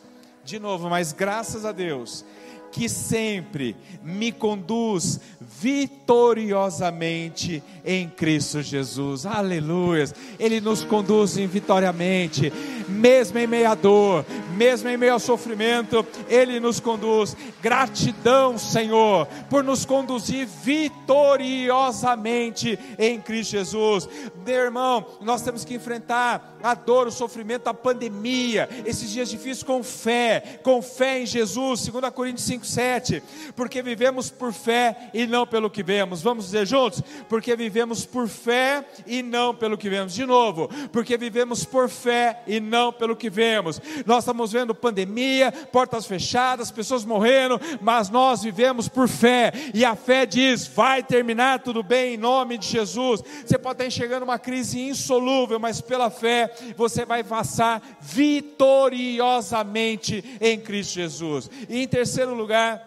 [0.43, 2.25] De novo, mas graças a Deus
[2.71, 9.27] que sempre me conduz vitoriosamente em Cristo Jesus.
[9.27, 10.05] Aleluia.
[10.39, 12.53] Ele nos conduz vitoriamente,
[12.89, 14.25] mesmo em meio à dor,
[14.59, 17.37] mesmo em meio ao sofrimento, ele nos conduz.
[17.63, 24.09] Gratidão, Senhor, por nos conduzir vitoriosamente em Cristo Jesus.
[24.45, 29.63] Meu irmão, nós temos que enfrentar a dor, o sofrimento, a pandemia, esses dias difíceis
[29.63, 33.23] com fé, com fé em Jesus, 2 Coríntios 5, 7,
[33.55, 36.21] porque vivemos por fé e não pelo que vemos.
[36.21, 37.01] Vamos dizer juntos?
[37.29, 40.15] Porque vivemos por fé e não pelo que vemos.
[40.15, 43.81] De novo, porque vivemos por fé e não pelo que vemos.
[44.05, 49.95] Nós estamos vendo pandemia, portas fechadas, pessoas morrendo, mas nós vivemos por fé, e a
[49.95, 53.23] fé diz: vai terminar tudo bem em nome de Jesus.
[53.45, 60.61] Você pode estar enxergando uma crise insolúvel, mas pela fé você vai passar vitoriosamente em
[60.61, 61.51] Cristo Jesus.
[61.69, 62.87] E em terceiro lugar,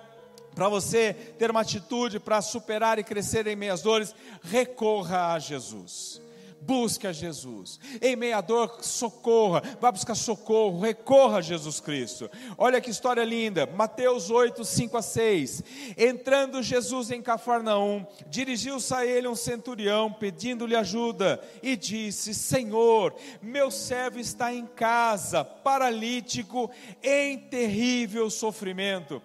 [0.55, 6.21] para você ter uma atitude para superar e crescer em meias dores, recorra a Jesus
[6.61, 7.79] busque a Jesus.
[8.01, 12.29] Em meia dor, socorra, vá buscar socorro, recorra a Jesus Cristo.
[12.57, 15.63] Olha que história linda, Mateus 8, 5 a 6.
[15.97, 23.71] Entrando Jesus em Cafarnaum, dirigiu-se a ele um centurião, pedindo-lhe ajuda, e disse: Senhor, meu
[23.71, 26.69] servo está em casa, paralítico,
[27.01, 29.21] em terrível sofrimento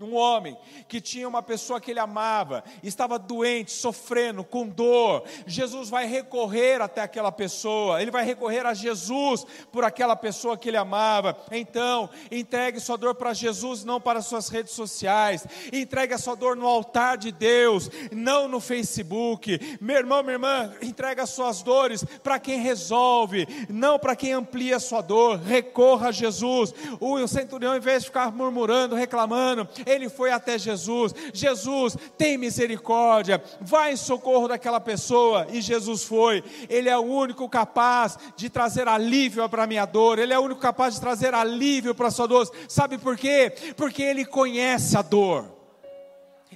[0.00, 0.56] um homem
[0.88, 5.24] que tinha uma pessoa que ele amava, estava doente, sofrendo, com dor.
[5.46, 10.68] Jesus vai recorrer até aquela pessoa, ele vai recorrer a Jesus por aquela pessoa que
[10.68, 11.36] ele amava.
[11.50, 15.46] Então, entregue sua dor para Jesus, não para suas redes sociais.
[15.72, 19.78] Entregue a sua dor no altar de Deus, não no Facebook.
[19.80, 24.76] Meu irmão, minha irmã, entregue as suas dores para quem resolve, não para quem amplia
[24.76, 25.38] a sua dor.
[25.38, 26.74] Recorra a Jesus.
[27.00, 31.14] O centurião, em vez de ficar murmurando, reclamando, ele foi até Jesus.
[31.32, 35.46] Jesus, tem misericórdia, vai em socorro daquela pessoa.
[35.50, 36.42] E Jesus foi.
[36.68, 40.18] Ele é o único capaz de trazer alívio para a minha dor.
[40.18, 42.50] Ele é o único capaz de trazer alívio para a sua dor.
[42.68, 43.52] Sabe por quê?
[43.76, 45.44] Porque ele conhece a dor.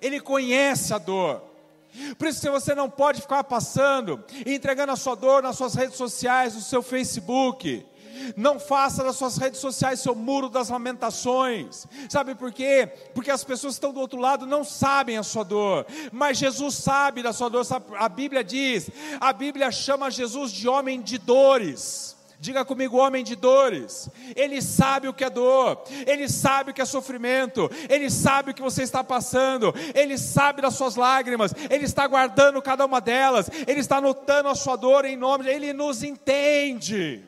[0.00, 1.42] Ele conhece a dor.
[2.18, 6.54] Por isso, você não pode ficar passando, entregando a sua dor nas suas redes sociais,
[6.54, 7.84] no seu Facebook.
[8.36, 11.86] Não faça das suas redes sociais seu muro das lamentações.
[12.08, 12.90] Sabe por quê?
[13.14, 16.74] Porque as pessoas que estão do outro lado não sabem a sua dor, mas Jesus
[16.74, 17.66] sabe da sua dor.
[17.98, 22.16] A Bíblia diz, a Bíblia chama Jesus de homem de dores.
[22.38, 24.10] Diga comigo, homem de dores.
[24.34, 28.54] Ele sabe o que é dor, ele sabe o que é sofrimento, ele sabe o
[28.54, 33.50] que você está passando, ele sabe das suas lágrimas, ele está guardando cada uma delas,
[33.66, 37.24] ele está notando a sua dor em nome, ele nos entende.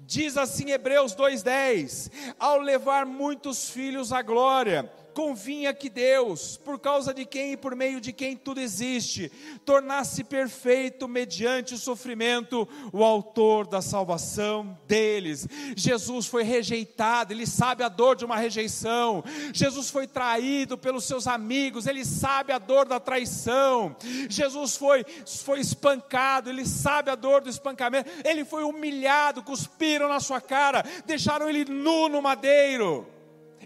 [0.00, 7.12] Diz assim Hebreus 2:10: Ao levar muitos filhos à glória, convinha que Deus, por causa
[7.12, 9.32] de quem e por meio de quem tudo existe,
[9.64, 15.48] tornasse perfeito mediante o sofrimento o autor da salvação deles.
[15.74, 19.24] Jesus foi rejeitado, ele sabe a dor de uma rejeição.
[19.52, 23.96] Jesus foi traído pelos seus amigos, ele sabe a dor da traição.
[24.28, 25.04] Jesus foi
[25.42, 28.08] foi espancado, ele sabe a dor do espancamento.
[28.24, 33.17] Ele foi humilhado, cuspiram na sua cara, deixaram ele nu no madeiro.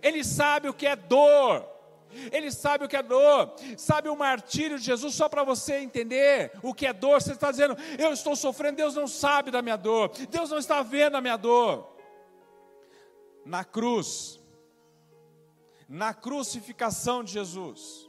[0.03, 1.73] Ele sabe o que é dor.
[2.31, 6.53] Ele sabe o que é dor, sabe o martírio de Jesus, só para você entender
[6.63, 7.21] o que é dor.
[7.21, 10.83] Você está dizendo, eu estou sofrendo, Deus não sabe da minha dor, Deus não está
[10.83, 11.89] vendo a minha dor.
[13.47, 14.39] Na cruz,
[15.89, 18.09] na crucificação de Jesus,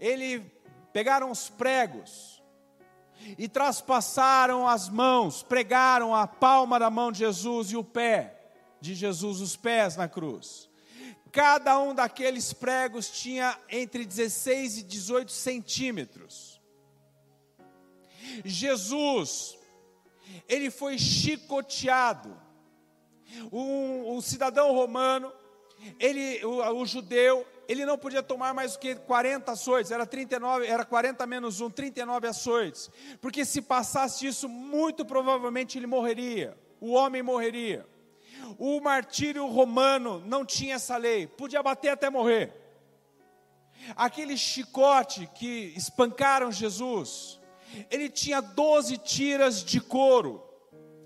[0.00, 0.40] ele
[0.92, 2.42] pegaram os pregos
[3.38, 8.39] e traspassaram as mãos, pregaram a palma da mão de Jesus e o pé
[8.80, 10.70] de Jesus, os pés na cruz
[11.32, 16.60] Cada um daqueles pregos tinha entre 16 e 18 centímetros.
[18.44, 19.56] Jesus,
[20.48, 22.36] ele foi chicoteado.
[23.52, 25.32] Um, um cidadão romano,
[26.00, 30.66] ele, o, o, judeu, ele não podia tomar mais do que 40 açoites, era 39,
[30.66, 36.90] era 40 menos 1, 39 açoites, porque se passasse isso, muito provavelmente ele morreria, o
[36.90, 37.86] homem morreria.
[38.58, 42.52] O martírio romano não tinha essa lei, podia bater até morrer.
[43.96, 47.40] Aquele chicote que espancaram Jesus,
[47.90, 50.46] ele tinha 12 tiras de couro.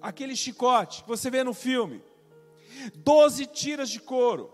[0.00, 2.02] Aquele chicote que você vê no filme.
[2.96, 4.52] 12 tiras de couro.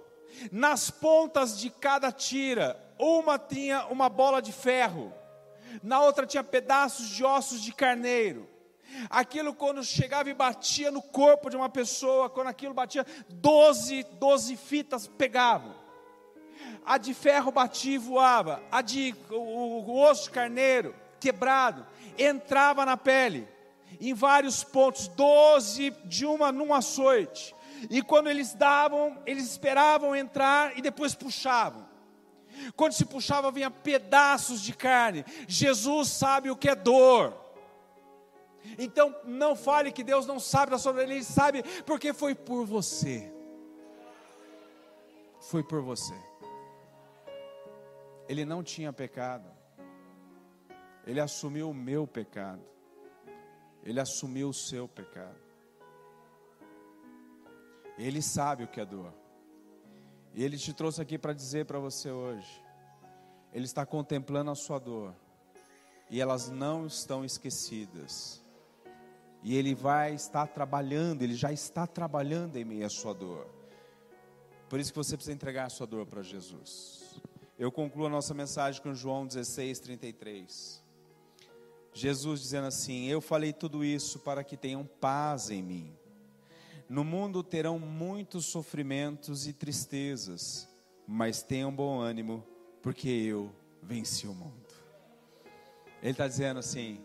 [0.53, 5.12] Nas pontas de cada tira, uma tinha uma bola de ferro,
[5.82, 8.49] na outra tinha pedaços de ossos de carneiro.
[9.09, 14.57] Aquilo quando chegava e batia no corpo de uma pessoa, quando aquilo batia, 12, 12
[14.57, 15.74] fitas pegavam.
[16.84, 21.86] A de ferro batia e voava, a de o, o osso carneiro quebrado
[22.18, 23.49] entrava na pele
[24.01, 27.55] em vários pontos, 12 de uma num açoite.
[27.88, 31.88] E quando eles davam, eles esperavam entrar e depois puxavam.
[32.76, 35.24] Quando se puxava, vinha pedaços de carne.
[35.49, 37.49] Jesus sabe o que é dor.
[38.78, 42.64] Então não fale que Deus não sabe da sua vida, Ele sabe porque foi por
[42.64, 43.32] você.
[45.40, 46.14] Foi por você.
[48.28, 49.50] Ele não tinha pecado.
[51.06, 52.62] Ele assumiu o meu pecado.
[53.82, 55.40] Ele assumiu o seu pecado.
[57.98, 59.12] Ele sabe o que é dor.
[60.34, 62.62] E Ele te trouxe aqui para dizer para você hoje.
[63.52, 65.14] Ele está contemplando a sua dor.
[66.08, 68.42] E elas não estão esquecidas.
[69.43, 73.47] E Ele vai estar trabalhando, Ele já está trabalhando em meio à sua dor.
[74.68, 77.20] Por isso que você precisa entregar a sua dor para Jesus.
[77.59, 80.82] Eu concluo a nossa mensagem com João 16, 33.
[81.93, 85.93] Jesus dizendo assim: Eu falei tudo isso para que tenham paz em mim.
[86.88, 90.68] No mundo terão muitos sofrimentos e tristezas,
[91.07, 92.45] mas tenham bom ânimo,
[92.82, 94.66] porque eu venci o mundo.
[96.03, 97.01] Ele está dizendo assim: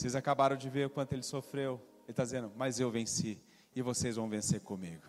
[0.00, 1.78] vocês acabaram de ver o quanto ele sofreu.
[2.04, 3.38] Ele está dizendo, mas eu venci,
[3.76, 5.02] e vocês vão vencer comigo.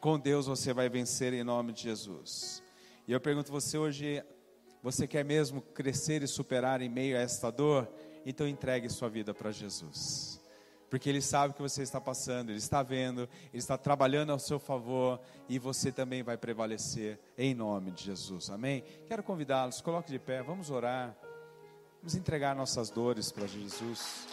[0.00, 2.60] Com Deus você vai vencer em nome de Jesus.
[3.06, 4.24] E eu pergunto você hoje:
[4.82, 7.88] você quer mesmo crescer e superar em meio a esta dor?
[8.26, 10.40] Então entregue sua vida para Jesus
[10.88, 14.38] porque Ele sabe o que você está passando, Ele está vendo, Ele está trabalhando ao
[14.38, 18.84] seu favor e você também vai prevalecer em nome de Jesus, amém?
[19.06, 21.16] Quero convidá-los, coloque de pé, vamos orar,
[22.06, 24.28] vamos entregar nossas dores para Jesus.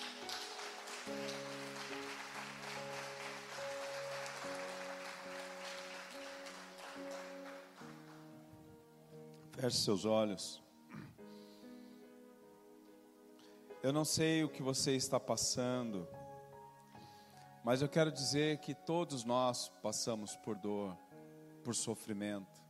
[9.53, 10.61] Feche seus olhos.
[13.81, 16.07] Eu não sei o que você está passando.
[17.63, 20.95] Mas eu quero dizer que todos nós passamos por dor,
[21.63, 22.62] por sofrimento.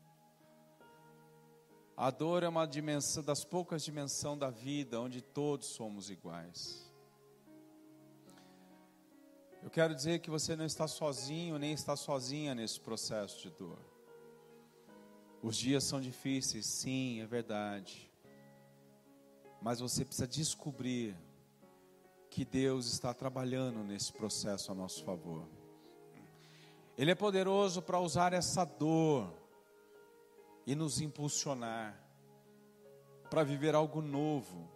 [1.95, 6.91] A dor é uma dimensão das poucas dimensões da vida onde todos somos iguais.
[9.61, 13.79] Eu quero dizer que você não está sozinho nem está sozinha nesse processo de dor.
[15.41, 18.11] Os dias são difíceis, sim, é verdade.
[19.61, 21.15] Mas você precisa descobrir
[22.29, 25.47] que Deus está trabalhando nesse processo a nosso favor.
[26.97, 29.42] Ele é poderoso para usar essa dor
[30.65, 31.99] e nos impulsionar
[33.29, 34.69] para viver algo novo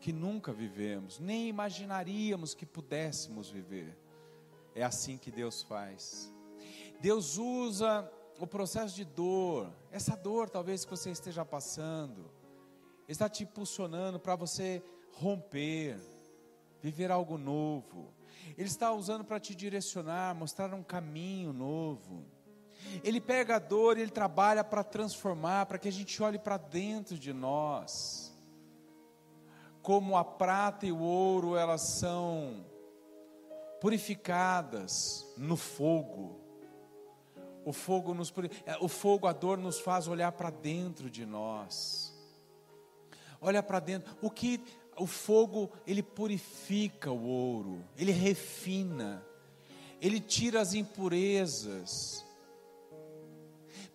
[0.00, 3.96] que nunca vivemos, nem imaginaríamos que pudéssemos viver.
[4.74, 6.32] É assim que Deus faz.
[7.00, 12.30] Deus usa o processo de dor, essa dor talvez que você esteja passando,
[13.06, 14.82] está te impulsionando para você
[15.12, 16.00] romper,
[16.80, 18.14] viver algo novo.
[18.56, 22.24] Ele está usando para te direcionar, mostrar um caminho novo.
[23.02, 26.56] Ele pega a dor e ele trabalha para transformar, para que a gente olhe para
[26.56, 28.34] dentro de nós.
[29.82, 32.64] Como a prata e o ouro, elas são
[33.80, 36.38] purificadas no fogo.
[37.64, 38.32] O fogo nos
[38.66, 42.14] é, o fogo, a dor nos faz olhar para dentro de nós.
[43.40, 44.14] Olha para dentro.
[44.20, 44.62] O que
[44.96, 49.24] o fogo, ele purifica o ouro, ele refina,
[50.00, 52.24] ele tira as impurezas.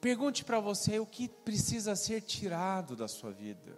[0.06, 3.76] Pergunte para você o que precisa ser tirado da sua vida.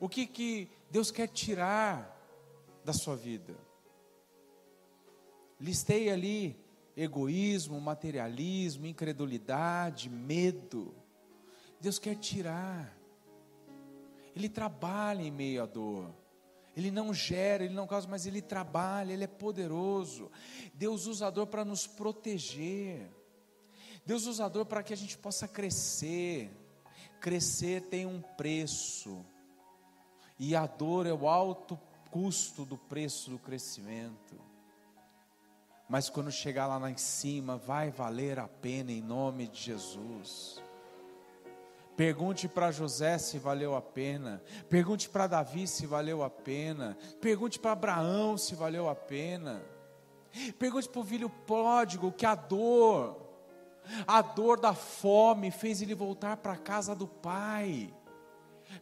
[0.00, 2.20] O que, que Deus quer tirar
[2.84, 3.56] da sua vida?
[5.60, 6.60] Listei ali
[6.96, 10.92] egoísmo, materialismo, incredulidade, medo.
[11.80, 12.98] Deus quer tirar.
[14.34, 16.12] Ele trabalha em meio à dor.
[16.76, 20.32] Ele não gera, ele não causa, mas ele trabalha, ele é poderoso.
[20.74, 23.21] Deus usa a dor para nos proteger.
[24.04, 26.50] Deus usa a dor para que a gente possa crescer.
[27.20, 29.24] Crescer tem um preço.
[30.38, 31.78] E a dor é o alto
[32.10, 34.40] custo do preço do crescimento.
[35.88, 40.62] Mas quando chegar lá, em cima, vai valer a pena em nome de Jesus.
[41.96, 44.42] Pergunte para José se valeu a pena.
[44.68, 46.96] Pergunte para Davi se valeu a pena.
[47.20, 49.62] Pergunte para Abraão se valeu a pena.
[50.58, 53.31] Pergunte para o filho pródigo que a dor,
[54.06, 57.92] a dor da fome fez ele voltar para a casa do pai.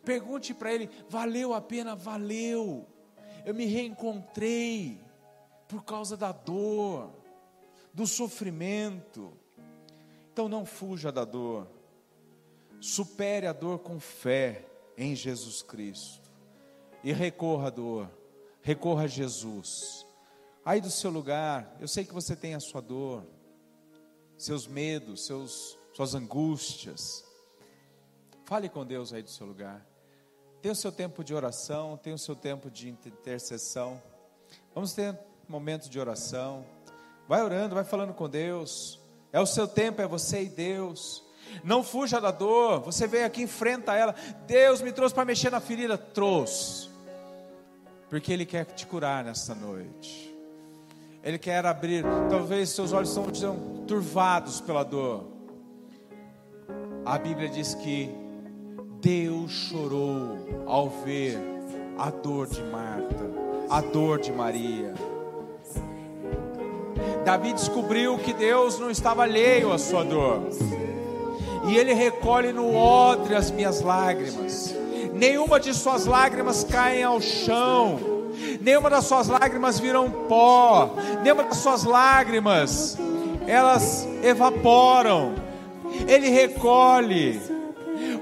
[0.04, 1.94] Pergunte para ele: valeu a pena?
[1.94, 2.86] Valeu.
[3.44, 5.00] Eu me reencontrei
[5.66, 7.10] por causa da dor,
[7.92, 9.32] do sofrimento.
[10.32, 11.66] Então não fuja da dor.
[12.80, 14.64] Supere a dor com fé
[14.96, 16.30] em Jesus Cristo.
[17.02, 18.10] E recorra à dor.
[18.62, 20.06] Recorra a Jesus.
[20.64, 23.24] Aí do seu lugar, eu sei que você tem a sua dor,
[24.40, 27.24] seus medos, seus, suas angústias.
[28.44, 29.86] Fale com Deus aí do seu lugar.
[30.62, 34.02] Tem o seu tempo de oração, tem o seu tempo de intercessão.
[34.74, 35.16] Vamos ter
[35.46, 36.64] momentos de oração.
[37.28, 38.98] Vai orando, vai falando com Deus.
[39.30, 41.22] É o seu tempo, é você e Deus.
[41.62, 42.80] Não fuja da dor.
[42.80, 44.14] Você veio aqui, enfrenta ela.
[44.46, 45.98] Deus me trouxe para mexer na ferida.
[45.98, 46.88] Trouxe.
[48.08, 50.29] Porque Ele quer te curar nesta noite.
[51.22, 52.04] Ele quer abrir.
[52.28, 53.56] Talvez seus olhos estão
[53.86, 55.24] turvados pela dor.
[57.04, 58.10] A Bíblia diz que
[59.00, 61.38] Deus chorou ao ver
[61.98, 63.30] a dor de Marta,
[63.68, 64.94] a dor de Maria.
[67.24, 70.42] Davi descobriu que Deus não estava alheio à sua dor
[71.68, 74.74] e Ele recolhe no odre as minhas lágrimas.
[75.12, 77.98] Nenhuma de suas lágrimas caem ao chão,
[78.60, 82.98] nenhuma das suas lágrimas viram pó, nenhuma das suas lágrimas
[83.46, 85.34] elas evaporam.
[86.06, 87.40] Ele recolhe.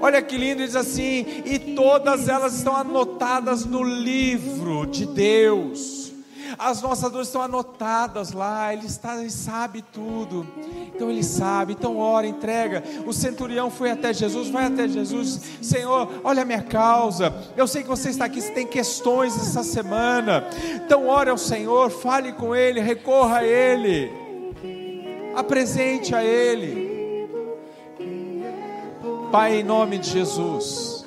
[0.01, 5.98] Olha que lindo, diz assim: e todas elas estão anotadas no livro de Deus.
[6.59, 10.45] As nossas dores estão anotadas lá, Ele, está, ele sabe tudo.
[10.93, 12.83] Então Ele sabe, então ora, entrega.
[13.05, 17.33] O centurião foi até Jesus, vai até Jesus, Senhor, olha a minha causa.
[17.55, 20.49] Eu sei que você está aqui, você tem questões essa semana.
[20.75, 24.11] Então ore ao Senhor, fale com Ele, recorra a Ele,
[25.37, 26.89] apresente a Ele.
[29.31, 30.98] Pai, em nome de Jesus.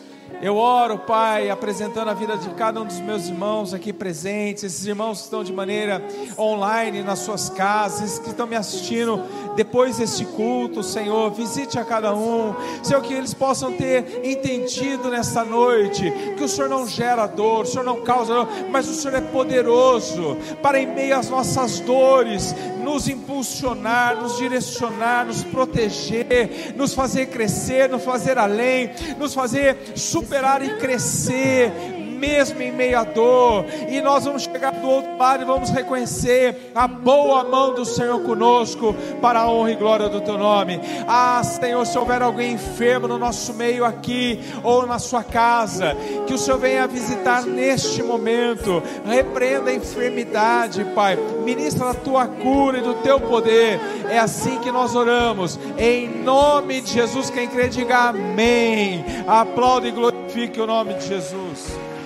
[0.42, 4.84] Eu oro, Pai, apresentando a vida de cada um dos meus irmãos aqui presentes, esses
[4.84, 6.02] irmãos que estão de maneira
[6.36, 9.22] online nas suas casas, que estão me assistindo
[9.56, 15.44] depois deste culto, Senhor, visite a cada um, Senhor, que eles possam ter entendido nesta
[15.44, 19.16] noite que o Senhor não gera dor, o Senhor não causa dor, mas o Senhor
[19.16, 26.94] é poderoso para, em meio às nossas dores, nos impulsionar, nos direcionar, nos proteger, nos
[26.94, 33.64] fazer crescer, nos fazer além, nos fazer superar e crescer mesmo em meio à dor,
[33.88, 38.22] e nós vamos chegar do outro lado e vamos reconhecer a boa mão do Senhor
[38.22, 40.80] conosco, para a honra e glória do Teu nome.
[41.08, 46.32] Ah, Senhor, se houver alguém enfermo no nosso meio aqui ou na sua casa, que
[46.32, 52.82] o Senhor venha visitar neste momento, repreenda a enfermidade, Pai, ministra a Tua cura e
[52.82, 53.80] do Teu poder.
[54.08, 57.30] É assim que nós oramos, em nome de Jesus.
[57.30, 59.04] Quem crê, diga amém.
[59.26, 61.91] Aplaude e glorifique o nome de Jesus.